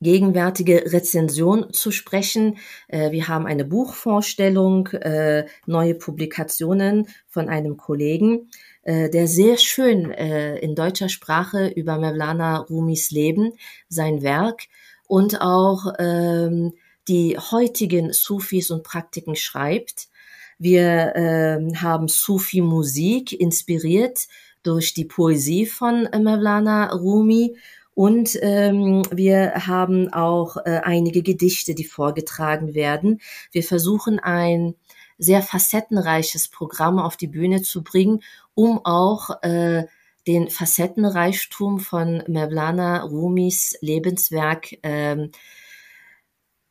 gegenwärtige 0.00 0.92
Rezension 0.92 1.72
zu 1.72 1.90
sprechen. 1.90 2.58
Äh, 2.88 3.10
wir 3.10 3.26
haben 3.26 3.46
eine 3.46 3.64
Buchvorstellung, 3.64 4.88
äh, 4.88 5.46
neue 5.66 5.94
Publikationen 5.94 7.08
von 7.26 7.48
einem 7.48 7.76
Kollegen, 7.76 8.50
äh, 8.82 9.08
der 9.10 9.26
sehr 9.26 9.56
schön 9.56 10.10
äh, 10.12 10.58
in 10.58 10.74
deutscher 10.74 11.08
Sprache 11.08 11.68
über 11.68 11.98
Mevlana 11.98 12.58
Rumis 12.58 13.10
Leben, 13.10 13.52
sein 13.88 14.22
Werk 14.22 14.64
und 15.08 15.40
auch 15.40 15.92
ähm, 15.98 16.74
die 17.08 17.38
heutigen 17.38 18.12
Sufis 18.12 18.70
und 18.70 18.82
Praktiken 18.82 19.36
schreibt. 19.36 20.08
Wir 20.58 21.14
äh, 21.16 21.74
haben 21.76 22.08
Sufi-Musik 22.08 23.32
inspiriert 23.32 24.26
durch 24.64 24.94
die 24.94 25.04
Poesie 25.04 25.66
von 25.66 26.06
äh, 26.06 26.18
Mevlana 26.18 26.92
Rumi 26.92 27.56
und 27.94 28.36
ähm, 28.42 29.02
wir 29.12 29.66
haben 29.66 30.12
auch 30.12 30.56
äh, 30.56 30.80
einige 30.82 31.22
Gedichte, 31.22 31.74
die 31.74 31.84
vorgetragen 31.84 32.74
werden. 32.74 33.20
Wir 33.52 33.62
versuchen 33.62 34.18
ein 34.18 34.74
sehr 35.16 35.42
facettenreiches 35.42 36.48
Programm 36.48 36.98
auf 36.98 37.16
die 37.16 37.28
Bühne 37.28 37.62
zu 37.62 37.84
bringen, 37.84 38.20
um 38.54 38.84
auch 38.84 39.42
äh, 39.42 39.84
den 40.26 40.50
Facettenreichtum 40.50 41.78
von 41.78 42.24
Mevlana 42.26 43.02
Rumis 43.02 43.76
Lebenswerk 43.80 44.76
ähm, 44.82 45.30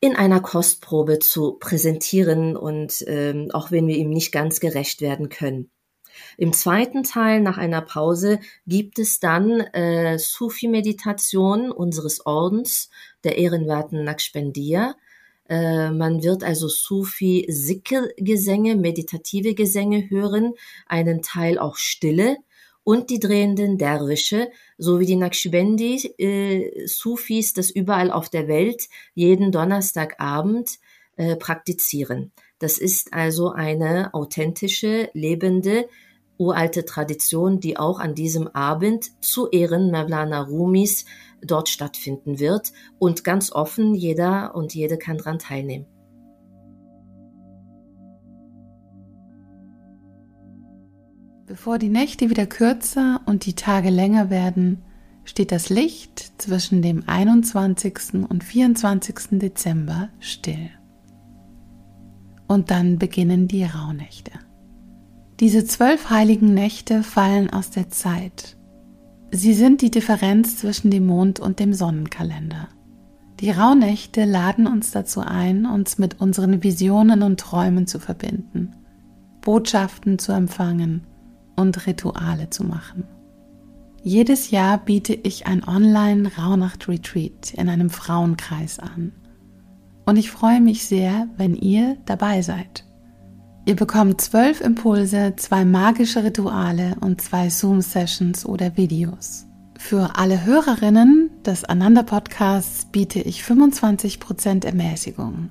in 0.00 0.16
einer 0.16 0.40
Kostprobe 0.40 1.20
zu 1.20 1.52
präsentieren 1.54 2.56
und 2.56 3.02
ähm, 3.06 3.48
auch 3.54 3.70
wenn 3.70 3.86
wir 3.86 3.96
ihm 3.96 4.10
nicht 4.10 4.32
ganz 4.32 4.60
gerecht 4.60 5.00
werden 5.00 5.30
können. 5.30 5.70
Im 6.36 6.52
zweiten 6.52 7.02
Teil 7.02 7.40
nach 7.40 7.58
einer 7.58 7.80
Pause 7.80 8.38
gibt 8.66 8.98
es 8.98 9.20
dann 9.20 9.60
äh, 9.60 10.18
Sufi-Meditation 10.18 11.70
unseres 11.70 12.26
Ordens 12.26 12.90
der 13.24 13.38
ehrenwerten 13.38 14.04
Naqshbandiya. 14.04 14.96
Äh, 15.48 15.90
man 15.90 16.22
wird 16.22 16.42
also 16.42 16.68
Sufi-Sikr-Gesänge, 16.68 18.76
meditative 18.76 19.54
Gesänge 19.54 20.10
hören, 20.10 20.52
einen 20.86 21.22
Teil 21.22 21.58
auch 21.58 21.76
Stille 21.76 22.36
und 22.84 23.10
die 23.10 23.18
drehenden 23.18 23.78
Derwische 23.78 24.50
sowie 24.78 25.06
die 25.06 25.16
Naqshbandi 25.16 26.14
äh, 26.18 26.86
Sufis 26.86 27.54
das 27.54 27.70
überall 27.70 28.10
auf 28.10 28.28
der 28.28 28.46
Welt 28.46 28.88
jeden 29.14 29.52
Donnerstagabend 29.52 30.78
äh, 31.16 31.36
praktizieren. 31.36 32.32
Das 32.58 32.78
ist 32.78 33.12
also 33.12 33.50
eine 33.50 34.14
authentische, 34.14 35.10
lebende 35.12 35.88
uralte 36.36 36.84
Tradition, 36.84 37.60
die 37.60 37.76
auch 37.76 38.00
an 38.00 38.14
diesem 38.14 38.48
Abend 38.48 39.22
zu 39.22 39.48
Ehren 39.50 39.90
Mevlana 39.90 40.42
Rumis 40.42 41.04
dort 41.42 41.68
stattfinden 41.68 42.38
wird 42.38 42.72
und 42.98 43.24
ganz 43.24 43.52
offen, 43.52 43.94
jeder 43.94 44.54
und 44.54 44.74
jede 44.74 44.98
kann 44.98 45.18
daran 45.18 45.38
teilnehmen. 45.38 45.86
Bevor 51.46 51.78
die 51.78 51.90
Nächte 51.90 52.30
wieder 52.30 52.46
kürzer 52.46 53.20
und 53.26 53.44
die 53.44 53.54
Tage 53.54 53.90
länger 53.90 54.30
werden, 54.30 54.82
steht 55.24 55.52
das 55.52 55.68
Licht 55.68 56.32
zwischen 56.38 56.82
dem 56.82 57.04
21. 57.06 58.14
und 58.28 58.42
24. 58.42 59.38
Dezember 59.38 60.08
still. 60.20 60.70
Und 62.46 62.70
dann 62.70 62.98
beginnen 62.98 63.48
die 63.48 63.64
Rauhnächte. 63.64 64.32
Diese 65.40 65.64
zwölf 65.64 66.10
heiligen 66.10 66.54
Nächte 66.54 67.02
fallen 67.02 67.50
aus 67.50 67.70
der 67.70 67.90
Zeit. 67.90 68.56
Sie 69.30 69.52
sind 69.52 69.82
die 69.82 69.90
Differenz 69.90 70.58
zwischen 70.58 70.90
dem 70.90 71.06
Mond 71.06 71.40
und 71.40 71.58
dem 71.58 71.74
Sonnenkalender. 71.74 72.68
Die 73.40 73.50
Rauhnächte 73.50 74.24
laden 74.24 74.68
uns 74.68 74.92
dazu 74.92 75.20
ein, 75.20 75.66
uns 75.66 75.98
mit 75.98 76.20
unseren 76.20 76.62
Visionen 76.62 77.22
und 77.22 77.40
Träumen 77.40 77.88
zu 77.88 77.98
verbinden, 77.98 78.76
Botschaften 79.40 80.20
zu 80.20 80.30
empfangen 80.32 81.02
und 81.56 81.86
Rituale 81.86 82.50
zu 82.50 82.62
machen. 82.62 83.04
Jedes 84.02 84.50
Jahr 84.50 84.78
biete 84.78 85.14
ich 85.14 85.46
ein 85.46 85.66
Online-Rauhnacht-Retreat 85.66 87.54
in 87.54 87.68
einem 87.68 87.90
Frauenkreis 87.90 88.78
an. 88.78 89.12
Und 90.06 90.16
ich 90.16 90.30
freue 90.30 90.60
mich 90.60 90.86
sehr, 90.86 91.28
wenn 91.36 91.54
ihr 91.54 91.96
dabei 92.04 92.42
seid. 92.42 92.84
Ihr 93.66 93.76
bekommt 93.76 94.20
zwölf 94.20 94.60
Impulse, 94.60 95.34
zwei 95.36 95.64
magische 95.64 96.22
Rituale 96.22 96.96
und 97.00 97.22
zwei 97.22 97.48
Zoom-Sessions 97.48 98.44
oder 98.44 98.76
Videos. 98.76 99.46
Für 99.78 100.16
alle 100.16 100.44
Hörerinnen 100.44 101.30
des 101.44 101.64
Ananda 101.64 102.02
Podcasts 102.02 102.84
biete 102.86 103.20
ich 103.20 103.42
25% 103.42 104.66
Ermäßigung. 104.66 105.50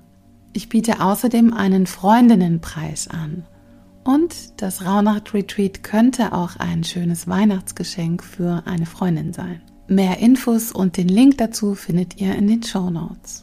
Ich 0.54 0.70
biete 0.70 1.02
außerdem 1.02 1.54
einen 1.54 1.88
Freundinnenpreis 1.88 3.08
an. 3.08 3.46
Und 4.04 4.62
das 4.62 4.86
Rauhnacht 4.86 5.34
Retreat 5.34 5.84
könnte 5.84 6.34
auch 6.34 6.58
ein 6.58 6.84
schönes 6.84 7.28
Weihnachtsgeschenk 7.28 8.24
für 8.24 8.62
eine 8.66 8.86
Freundin 8.86 9.34
sein. 9.34 9.62
Mehr 9.88 10.20
Infos 10.20 10.72
und 10.72 10.98
den 10.98 11.08
Link 11.08 11.40
dazu 11.40 11.74
findet 11.74 12.22
ihr 12.22 12.36
in 12.36 12.48
den 12.48 12.64
Show 12.64 12.90
Notes. 12.90 13.43